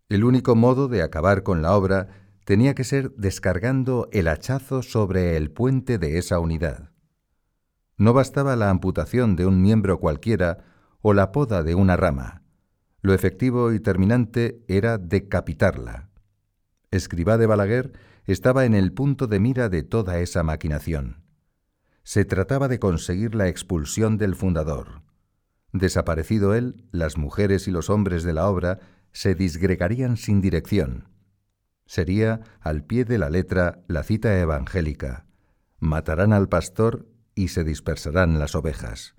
[0.09, 5.37] El único modo de acabar con la obra tenía que ser descargando el hachazo sobre
[5.37, 6.91] el puente de esa unidad.
[7.97, 10.65] No bastaba la amputación de un miembro cualquiera
[11.01, 12.43] o la poda de una rama.
[13.01, 16.09] Lo efectivo y terminante era decapitarla.
[16.91, 17.93] Escribá de Balaguer
[18.25, 21.23] estaba en el punto de mira de toda esa maquinación.
[22.03, 25.03] Se trataba de conseguir la expulsión del fundador.
[25.71, 28.79] Desaparecido él, las mujeres y los hombres de la obra
[29.11, 31.11] se disgregarían sin dirección.
[31.91, 35.25] Sería, al pie de la letra, la cita evangélica.
[35.81, 39.13] Matarán al pastor y se dispersarán las ovejas.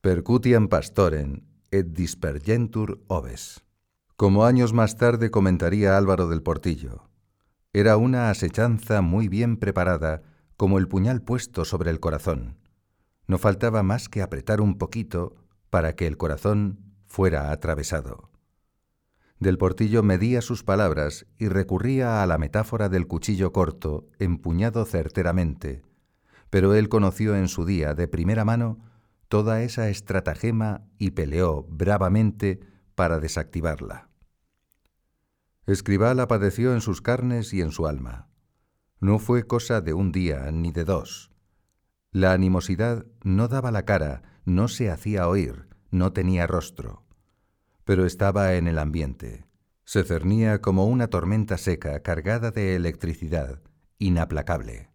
[0.00, 3.64] Percutiam pastoren et dispergentur oves.
[4.14, 7.10] Como años más tarde comentaría Álvaro del Portillo,
[7.72, 10.22] era una asechanza muy bien preparada,
[10.56, 12.60] como el puñal puesto sobre el corazón.
[13.26, 15.34] No faltaba más que apretar un poquito
[15.70, 18.30] para que el corazón fuera atravesado.
[19.38, 25.82] Del Portillo medía sus palabras y recurría a la metáfora del cuchillo corto, empuñado certeramente,
[26.48, 28.78] pero él conoció en su día de primera mano
[29.28, 32.60] toda esa estratagema y peleó bravamente
[32.94, 34.08] para desactivarla.
[35.66, 38.28] Escribá padeció en sus carnes y en su alma.
[39.00, 41.30] No fue cosa de un día ni de dos.
[42.12, 47.05] La animosidad no daba la cara, no se hacía oír, no tenía rostro.
[47.86, 49.46] Pero estaba en el ambiente.
[49.84, 53.62] Se cernía como una tormenta seca cargada de electricidad,
[53.98, 54.90] inaplacable.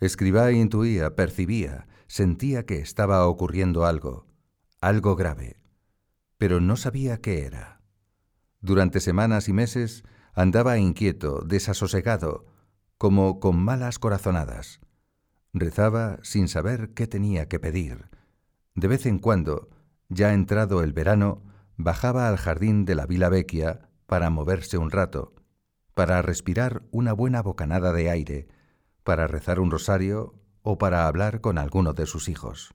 [0.00, 4.26] Escribá intuía, percibía, sentía que estaba ocurriendo algo,
[4.80, 5.60] algo grave,
[6.36, 7.80] pero no sabía qué era.
[8.60, 10.02] Durante semanas y meses
[10.34, 12.46] andaba inquieto, desasosegado,
[12.98, 14.80] como con malas corazonadas.
[15.52, 18.08] Rezaba sin saber qué tenía que pedir.
[18.74, 19.70] De vez en cuando,
[20.08, 25.34] ya entrado el verano, bajaba al jardín de la Vila Vecchia para moverse un rato,
[25.94, 28.48] para respirar una buena bocanada de aire,
[29.04, 32.74] para rezar un rosario o para hablar con alguno de sus hijos.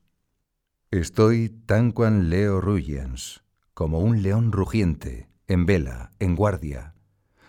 [0.91, 3.43] Estoy tan cuan leo ruyens,
[3.73, 6.95] como un león rugiente, en vela, en guardia,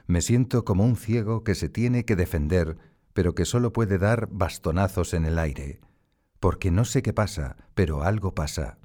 [0.09, 2.79] me siento como un ciego que se tiene que defender,
[3.13, 5.81] pero que solo puede dar bastonazos en el aire,
[6.41, 8.79] porque no sé qué pasa, pero algo pasa.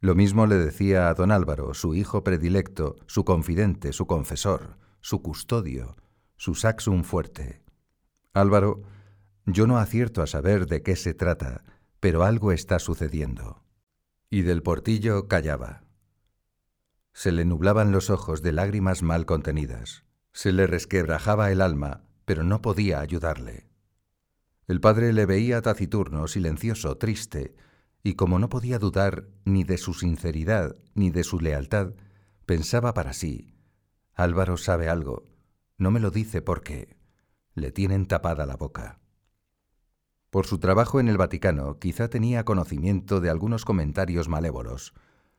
[0.00, 5.22] Lo mismo le decía a don Álvaro, su hijo predilecto, su confidente, su confesor, su
[5.22, 5.96] custodio,
[6.36, 7.62] su saxum fuerte.
[8.32, 8.82] Álvaro,
[9.44, 11.64] yo no acierto a saber de qué se trata,
[11.98, 13.64] pero algo está sucediendo.
[14.30, 15.82] Y del portillo callaba.
[17.12, 20.04] Se le nublaban los ojos de lágrimas mal contenidas.
[20.32, 23.66] Se le resquebrajaba el alma, pero no podía ayudarle.
[24.68, 27.56] El padre le veía taciturno, silencioso, triste,
[28.02, 31.94] y como no podía dudar ni de su sinceridad ni de su lealtad,
[32.46, 33.54] pensaba para sí,
[34.14, 35.26] Álvaro sabe algo,
[35.76, 36.96] no me lo dice porque...
[37.54, 39.00] le tienen tapada la boca.
[40.30, 44.92] Por su trabajo en el Vaticano quizá tenía conocimiento de algunos comentarios malévolos,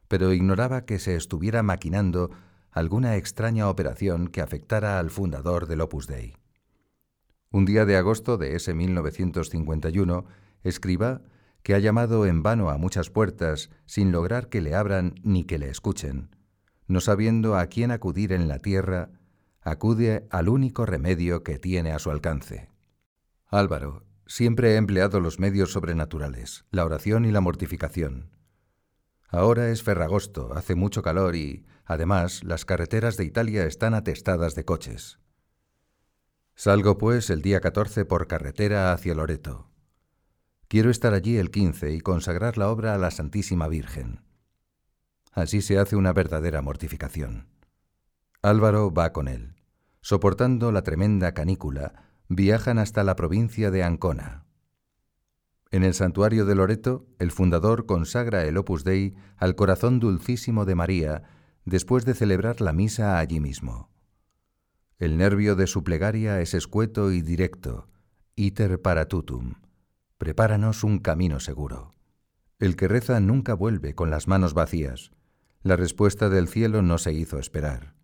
[0.07, 2.31] pero ignoraba que se estuviera maquinando
[2.71, 6.35] alguna extraña operación que afectara al fundador del Opus Dei.
[7.51, 10.25] Un día de agosto de ese 1951,
[10.63, 11.21] escriba,
[11.63, 15.57] que ha llamado en vano a muchas puertas sin lograr que le abran ni que
[15.57, 16.35] le escuchen,
[16.87, 19.11] no sabiendo a quién acudir en la tierra,
[19.61, 22.69] acude al único remedio que tiene a su alcance.
[23.45, 28.31] Álvaro, siempre he empleado los medios sobrenaturales, la oración y la mortificación.
[29.27, 34.65] Ahora es ferragosto, hace mucho calor y, además, las carreteras de Italia están atestadas de
[34.65, 35.19] coches.
[36.55, 39.68] Salgo, pues, el día 14 por carretera hacia Loreto.
[40.69, 44.21] Quiero estar allí el 15 y consagrar la obra a la Santísima Virgen.
[45.31, 47.47] Así se hace una verdadera mortificación.
[48.43, 49.55] Álvaro va con él.
[50.01, 54.45] Soportando la tremenda canícula, viajan hasta la provincia de Ancona.
[55.71, 60.75] En el santuario de Loreto, el fundador consagra el Opus Dei al corazón dulcísimo de
[60.75, 61.23] María
[61.65, 63.89] después de celebrar la misa allí mismo.
[64.99, 67.87] El nervio de su plegaria es escueto y directo,
[68.35, 69.55] iter paratutum,
[70.19, 71.95] prepáranos un camino seguro.
[72.59, 75.11] El que reza nunca vuelve con las manos vacías.
[75.63, 77.95] La respuesta del cielo no se hizo esperar.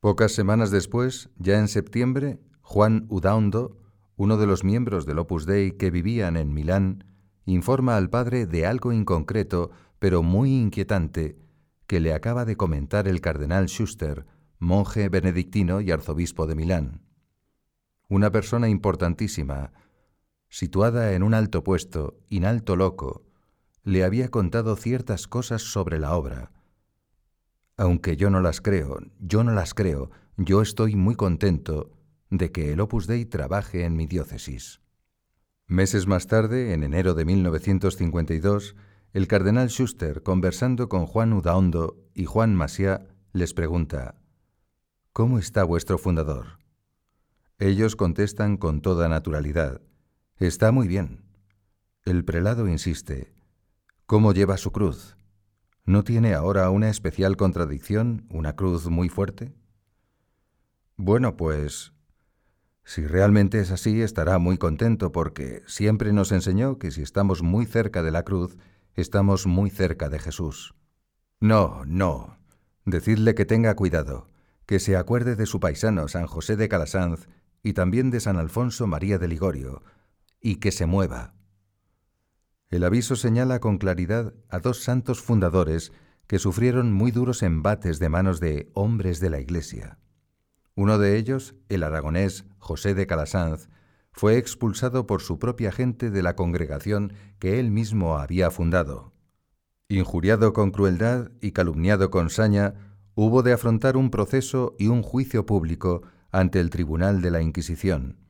[0.00, 3.78] Pocas semanas después, ya en septiembre, Juan Udaundo,
[4.16, 7.04] uno de los miembros del Opus Dei que vivían en Milán,
[7.46, 11.38] informa al padre de algo inconcreto, pero muy inquietante,
[11.86, 14.26] que le acaba de comentar el cardenal Schuster,
[14.58, 17.02] monje benedictino y arzobispo de Milán.
[18.08, 19.72] Una persona importantísima,
[20.52, 23.24] situada en un alto puesto, inalto loco,
[23.84, 26.52] le había contado ciertas cosas sobre la obra.
[27.78, 31.96] Aunque yo no las creo, yo no las creo, yo estoy muy contento
[32.28, 34.82] de que el Opus Dei trabaje en mi diócesis.
[35.68, 38.76] Meses más tarde, en enero de 1952,
[39.14, 44.16] el cardenal Schuster, conversando con Juan Udaondo y Juan Masia, les pregunta,
[45.14, 46.58] ¿Cómo está vuestro fundador?
[47.58, 49.80] Ellos contestan con toda naturalidad,
[50.38, 51.22] Está muy bien.
[52.04, 53.32] El prelado insiste,
[54.12, 55.16] ¿Cómo lleva su cruz?
[55.86, 59.54] ¿No tiene ahora una especial contradicción, una cruz muy fuerte?
[60.98, 61.94] Bueno, pues
[62.84, 67.64] si realmente es así, estará muy contento porque siempre nos enseñó que si estamos muy
[67.64, 68.58] cerca de la cruz,
[68.96, 70.74] estamos muy cerca de Jesús.
[71.40, 72.36] No, no.
[72.84, 74.28] Decidle que tenga cuidado,
[74.66, 77.28] que se acuerde de su paisano San José de Calasanz
[77.62, 79.82] y también de San Alfonso María de Ligorio,
[80.42, 81.34] y que se mueva.
[82.68, 85.92] El aviso señala con claridad a dos santos fundadores
[86.26, 89.98] que sufrieron muy duros embates de manos de hombres de la Iglesia.
[90.74, 93.68] Uno de ellos, el aragonés José de Calasanz,
[94.12, 99.12] fue expulsado por su propia gente de la congregación que él mismo había fundado.
[99.88, 102.74] Injuriado con crueldad y calumniado con saña,
[103.14, 108.21] hubo de afrontar un proceso y un juicio público ante el Tribunal de la Inquisición.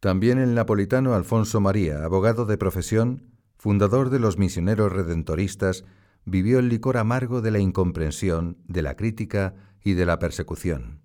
[0.00, 5.84] También el napolitano Alfonso María, abogado de profesión, fundador de los misioneros redentoristas,
[6.24, 11.02] vivió el licor amargo de la incomprensión, de la crítica y de la persecución.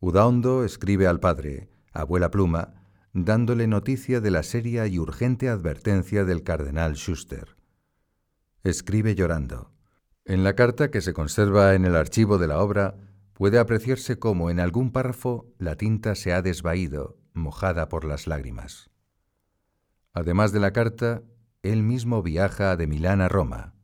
[0.00, 2.82] Udaondo escribe al padre, abuela pluma,
[3.12, 7.56] dándole noticia de la seria y urgente advertencia del cardenal Schuster.
[8.62, 9.72] Escribe llorando.
[10.24, 12.96] En la carta que se conserva en el archivo de la obra
[13.34, 18.90] puede apreciarse cómo en algún párrafo la tinta se ha desvaído, mojada por las lágrimas.
[20.12, 21.22] Además de la carta,
[21.62, 23.74] él mismo viaja de Milán a Roma.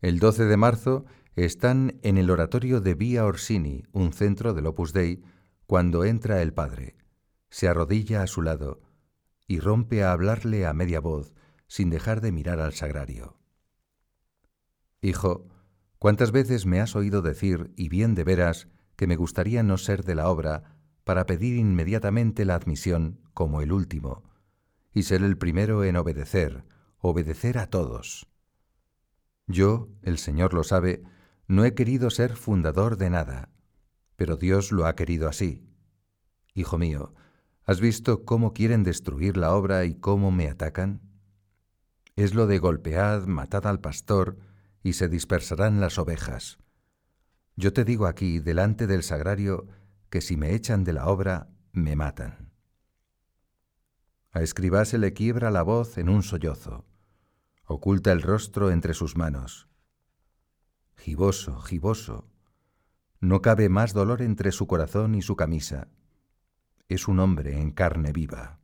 [0.00, 4.92] El 12 de marzo están en el oratorio de Via Orsini, un centro del Opus
[4.92, 5.22] Dei,
[5.66, 6.96] cuando entra el padre,
[7.50, 8.82] se arrodilla a su lado
[9.46, 11.34] y rompe a hablarle a media voz
[11.66, 13.38] sin dejar de mirar al sagrario.
[15.00, 15.48] Hijo,
[15.98, 20.04] ¿cuántas veces me has oído decir, y bien de veras, que me gustaría no ser
[20.04, 24.22] de la obra para pedir inmediatamente la admisión como el último,
[24.92, 26.64] y ser el primero en obedecer,
[26.98, 28.26] obedecer a todos?
[29.46, 31.02] Yo, el Señor lo sabe,
[31.46, 33.50] no he querido ser fundador de nada,
[34.16, 35.68] pero Dios lo ha querido así.
[36.54, 37.14] Hijo mío,
[37.64, 41.02] ¿has visto cómo quieren destruir la obra y cómo me atacan?
[42.16, 44.38] Es lo de golpead, matad al pastor,
[44.82, 46.58] y se dispersarán las ovejas.
[47.56, 49.66] Yo te digo aquí, delante del sagrario,
[50.14, 52.52] que si me echan de la obra, me matan.
[54.30, 56.84] A escribá se le quiebra la voz en un sollozo.
[57.64, 59.68] Oculta el rostro entre sus manos
[60.94, 62.30] giboso, giboso.
[63.18, 65.88] No cabe más dolor entre su corazón y su camisa.
[66.88, 68.60] es un hombre en carne viva.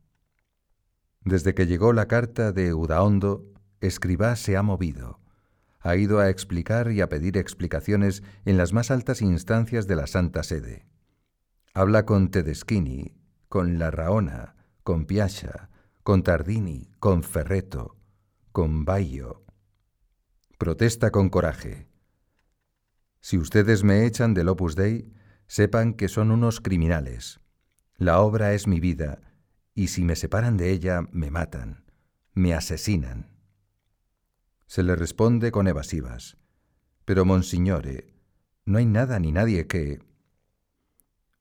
[1.25, 3.51] Desde que llegó la carta de Udaondo,
[3.81, 5.19] Escribá se ha movido.
[5.81, 10.07] Ha ido a explicar y a pedir explicaciones en las más altas instancias de la
[10.07, 10.90] Santa Sede.
[11.73, 13.15] Habla con Tedeschini,
[13.47, 15.69] con Larraona, con Piascia,
[16.03, 17.95] con Tardini, con Ferreto,
[18.51, 19.45] con Baio.
[20.57, 21.87] Protesta con coraje.
[23.21, 25.13] Si ustedes me echan del Opus Dei,
[25.47, 27.39] sepan que son unos criminales.
[27.95, 29.21] La obra es mi vida,
[29.73, 31.85] y si me separan de ella, me matan,
[32.33, 33.31] me asesinan.
[34.67, 36.35] Se le responde con evasivas.
[37.05, 38.13] Pero, monsignore,
[38.65, 40.10] no hay nada ni nadie que...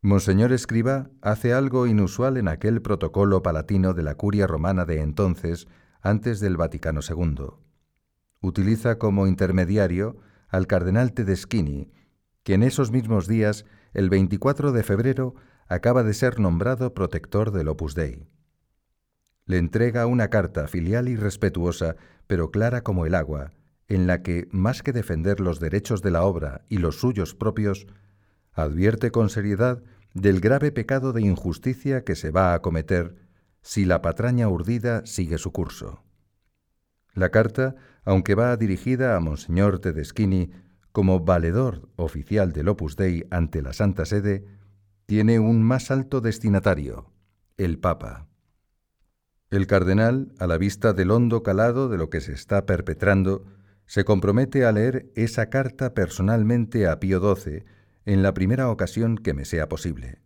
[0.02, 5.68] Monseñor Escriba hace algo inusual en aquel protocolo palatino de la curia romana de entonces,
[6.00, 7.48] antes del Vaticano II.
[8.40, 10.16] Utiliza como intermediario
[10.48, 11.90] al cardenal Tedeschini,
[12.42, 15.34] que en esos mismos días, el 24 de febrero,
[15.68, 18.26] acaba de ser nombrado protector del Opus Dei
[19.50, 21.96] le entrega una carta filial y respetuosa,
[22.28, 23.50] pero clara como el agua,
[23.88, 27.88] en la que, más que defender los derechos de la obra y los suyos propios,
[28.52, 29.82] advierte con seriedad
[30.14, 33.16] del grave pecado de injusticia que se va a cometer
[33.62, 36.02] si la patraña urdida sigue su curso.
[37.14, 40.50] La carta, aunque va dirigida a Monseñor Tedeschini
[40.92, 44.44] como valedor oficial del Opus Dei ante la Santa Sede,
[45.06, 47.12] tiene un más alto destinatario,
[47.56, 48.28] el Papa.
[49.50, 53.44] El cardenal, a la vista del hondo calado de lo que se está perpetrando,
[53.86, 57.64] se compromete a leer esa carta personalmente a Pío XII
[58.12, 60.18] en la primera ocasión que me sea posible.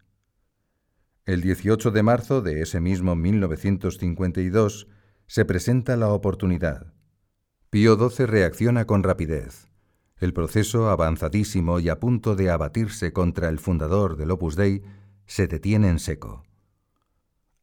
[1.27, 4.89] El 18 de marzo de ese mismo 1952
[5.27, 6.95] se presenta la oportunidad.
[7.69, 9.69] Pío XII reacciona con rapidez.
[10.17, 14.83] El proceso, avanzadísimo y a punto de abatirse contra el fundador del Opus Dei,
[15.27, 16.43] se detiene en seco.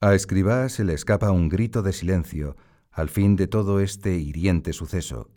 [0.02, 2.57] A Escribá se le escapa un grito de silencio
[2.91, 5.31] al fin de todo este hiriente suceso.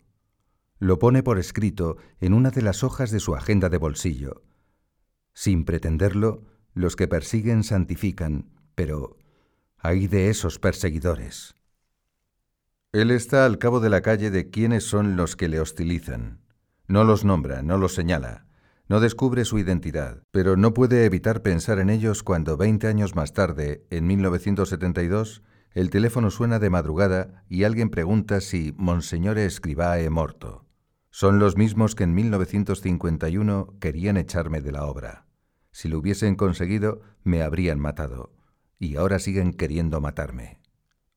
[0.77, 4.43] Lo pone por escrito en una de las hojas de su agenda de bolsillo.
[5.35, 6.43] Sin pretenderlo,
[6.73, 9.17] los que persiguen santifican, pero
[9.77, 11.53] hay de esos perseguidores.
[12.93, 16.39] Él está al cabo de la calle de quiénes son los que le hostilizan.
[16.87, 18.45] No los nombra, no los señala.
[18.87, 23.33] No descubre su identidad, pero no puede evitar pensar en ellos cuando 20 años más
[23.33, 30.64] tarde, en 1972, el teléfono suena de madrugada y alguien pregunta si Monseñor Escribae morto.
[31.17, 35.25] Son los mismos que en 1951 querían echarme de la obra.
[35.71, 38.33] Si lo hubiesen conseguido, me habrían matado.
[38.79, 40.59] Y ahora siguen queriendo matarme.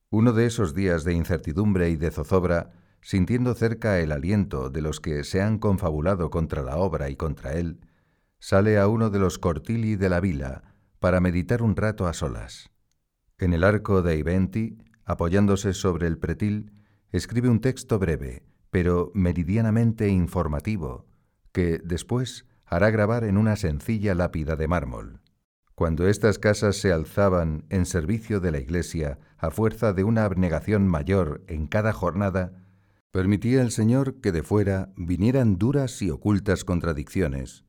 [0.09, 2.71] Uno de esos días de incertidumbre y de zozobra
[3.01, 7.55] sintiendo cerca el aliento de los que se han confabulado contra la obra y contra
[7.55, 7.81] él,
[8.39, 12.71] sale a uno de los cortili de la vila para meditar un rato a solas.
[13.37, 16.71] En el arco de Iventi, apoyándose sobre el pretil,
[17.11, 21.07] escribe un texto breve, pero meridianamente informativo,
[21.53, 25.21] que después hará grabar en una sencilla lápida de mármol.
[25.75, 30.89] Cuando estas casas se alzaban en servicio de la Iglesia a fuerza de una abnegación
[30.89, 32.65] mayor en cada jornada,
[33.11, 37.65] Permitía el Señor que de fuera vinieran duras y ocultas contradicciones,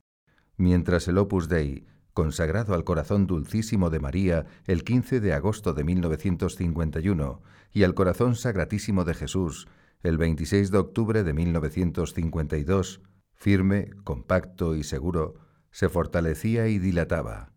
[0.58, 5.86] mientras el Opus Dei, consagrado al corazón dulcísimo de María el 15 de agosto de
[5.86, 9.70] 1951 y al corazón sagratísimo de Jesús
[10.02, 13.02] el 26 de octubre de 1952,
[13.34, 15.36] firme, compacto y seguro,
[15.72, 17.52] se fortalecía y dilataba.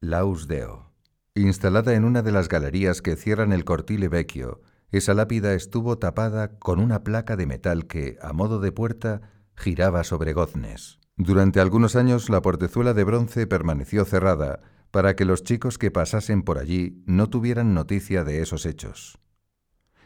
[0.00, 0.92] Laus Deo.
[1.34, 4.60] Instalada en una de las galerías que cierran el Cortile Vecchio,
[4.90, 9.20] esa lápida estuvo tapada con una placa de metal que, a modo de puerta,
[9.54, 10.98] giraba sobre goznes.
[11.16, 14.60] Durante algunos años la portezuela de bronce permaneció cerrada
[14.90, 19.18] para que los chicos que pasasen por allí no tuvieran noticia de esos hechos.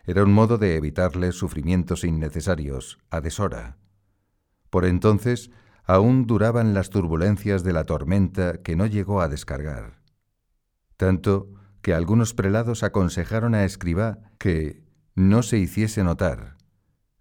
[0.05, 3.79] Era un modo de evitarles sufrimientos innecesarios, a deshora.
[4.71, 5.51] Por entonces
[5.85, 10.03] aún duraban las turbulencias de la tormenta que no llegó a descargar.
[10.97, 11.49] Tanto
[11.83, 14.85] que algunos prelados aconsejaron a Escribá que
[15.15, 16.57] no se hiciese notar,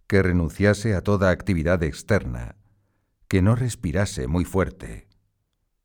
[0.08, 2.56] que renunciase a toda actividad externa,
[3.28, 5.08] que no respirase muy fuerte.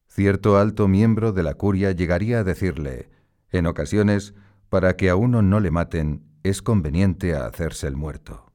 [0.08, 3.10] Cierto alto miembro de la curia llegaría a decirle,
[3.50, 4.34] en ocasiones,
[4.68, 8.52] para que a uno no le maten, es conveniente a hacerse el muerto.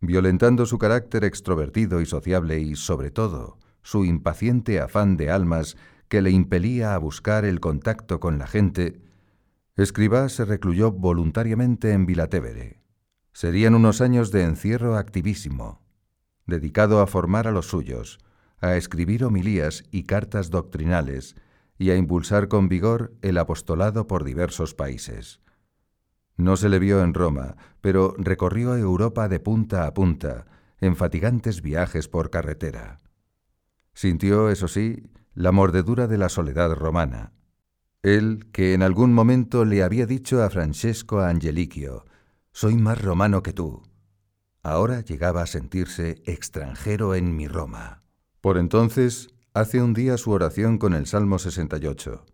[0.00, 5.76] Violentando su carácter extrovertido y sociable y, sobre todo, su impaciente afán de almas
[6.08, 9.00] que le impelía a buscar el contacto con la gente,
[9.76, 12.80] Escribá se recluyó voluntariamente en Vilatevere.
[13.32, 15.82] Serían unos años de encierro activísimo,
[16.46, 18.18] dedicado a formar a los suyos,
[18.60, 21.36] a escribir homilías y cartas doctrinales,
[21.78, 25.40] y a impulsar con vigor el apostolado por diversos países.
[26.36, 30.46] No se le vio en Roma, pero recorrió Europa de punta a punta,
[30.80, 33.00] en fatigantes viajes por carretera.
[33.94, 37.32] Sintió, eso sí, la mordedura de la soledad romana.
[38.02, 42.04] Él, que en algún momento le había dicho a Francesco Angeliquio,
[42.52, 43.82] soy más romano que tú,
[44.62, 48.02] ahora llegaba a sentirse extranjero en mi Roma.
[48.40, 52.24] Por entonces, hace un día su oración con el Salmo 68.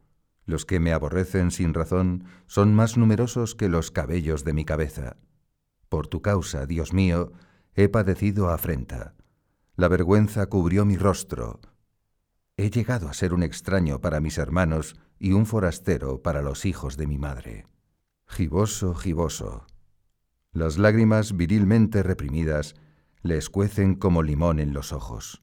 [0.44, 5.16] Los que me aborrecen sin razón son más numerosos que los cabellos de mi cabeza.
[5.88, 7.32] Por tu causa, Dios mío,
[7.74, 9.14] he padecido afrenta.
[9.76, 11.60] La vergüenza cubrió mi rostro.
[12.56, 16.96] He llegado a ser un extraño para mis hermanos y un forastero para los hijos
[16.96, 17.66] de mi madre.
[18.26, 19.66] Giboso, giboso.
[20.52, 22.74] Las lágrimas virilmente reprimidas
[23.22, 25.42] le escuecen como limón en los ojos.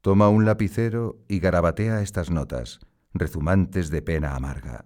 [0.00, 2.80] Toma un lapicero y garabatea estas notas,
[3.14, 4.84] rezumantes de pena amarga.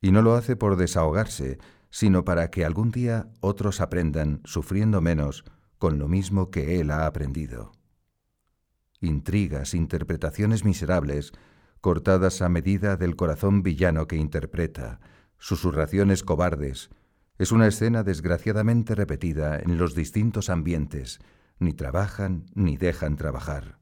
[0.00, 1.58] Y no lo hace por desahogarse,
[1.90, 5.44] sino para que algún día otros aprendan, sufriendo menos,
[5.78, 7.72] con lo mismo que él ha aprendido.
[9.00, 11.32] Intrigas, interpretaciones miserables,
[11.80, 15.00] cortadas a medida del corazón villano que interpreta,
[15.38, 16.90] susurraciones cobardes,
[17.38, 21.20] es una escena desgraciadamente repetida en los distintos ambientes,
[21.58, 23.75] ni trabajan ni dejan trabajar.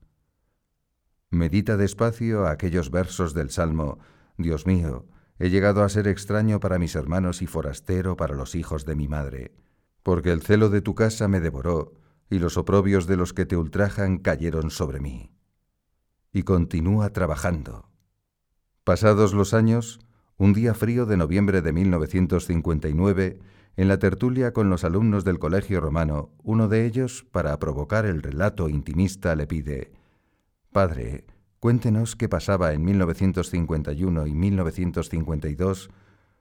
[1.34, 3.98] Medita despacio aquellos versos del Salmo,
[4.38, 5.06] Dios mío,
[5.38, 9.08] he llegado a ser extraño para mis hermanos y forastero para los hijos de mi
[9.08, 9.52] madre,
[10.02, 11.94] porque el celo de tu casa me devoró,
[12.30, 15.32] y los oprobios de los que te ultrajan cayeron sobre mí.
[16.32, 17.90] Y continúa trabajando.
[18.84, 20.00] Pasados los años,
[20.36, 23.40] un día frío de noviembre de 1959,
[23.76, 28.22] en la tertulia con los alumnos del Colegio Romano, uno de ellos, para provocar el
[28.22, 29.92] relato intimista, le pide,
[30.74, 31.24] Padre,
[31.60, 35.88] cuéntenos qué pasaba en 1951 y 1952,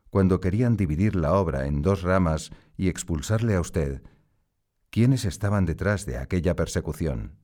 [0.09, 4.01] cuando querían dividir la obra en dos ramas y expulsarle a usted.
[4.89, 7.35] ¿Quiénes estaban detrás de aquella persecución?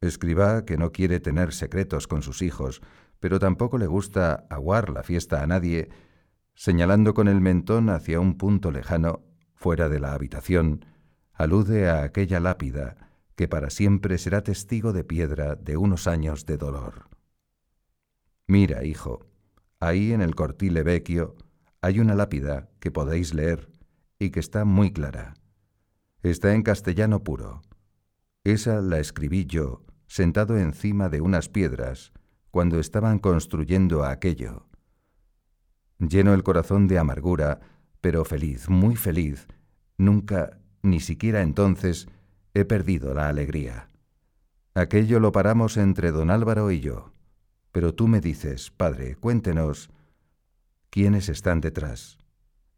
[0.00, 2.80] Escriba que no quiere tener secretos con sus hijos,
[3.20, 5.90] pero tampoco le gusta aguar la fiesta a nadie,
[6.54, 9.22] señalando con el mentón hacia un punto lejano,
[9.54, 10.86] fuera de la habitación,
[11.34, 13.07] alude a aquella lápida
[13.38, 17.08] que para siempre será testigo de piedra de unos años de dolor.
[18.48, 19.26] Mira, hijo,
[19.78, 21.36] ahí en el cortile vecchio
[21.80, 23.70] hay una lápida que podéis leer
[24.18, 25.34] y que está muy clara.
[26.24, 27.62] Está en castellano puro.
[28.42, 32.12] Esa la escribí yo, sentado encima de unas piedras,
[32.50, 34.66] cuando estaban construyendo aquello.
[36.00, 37.60] Lleno el corazón de amargura,
[38.00, 39.46] pero feliz, muy feliz,
[39.96, 42.08] nunca, ni siquiera entonces,
[42.60, 43.88] he perdido la alegría.
[44.74, 47.12] Aquello lo paramos entre don Álvaro y yo.
[47.72, 49.90] Pero tú me dices, padre, cuéntenos,
[50.90, 52.18] ¿quiénes están detrás?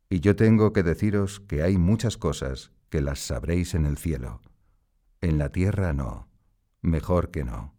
[0.08, 4.40] Y yo tengo que deciros que hay muchas cosas que las sabréis en el cielo.
[5.20, 6.28] En la tierra no,
[6.82, 7.74] mejor que no.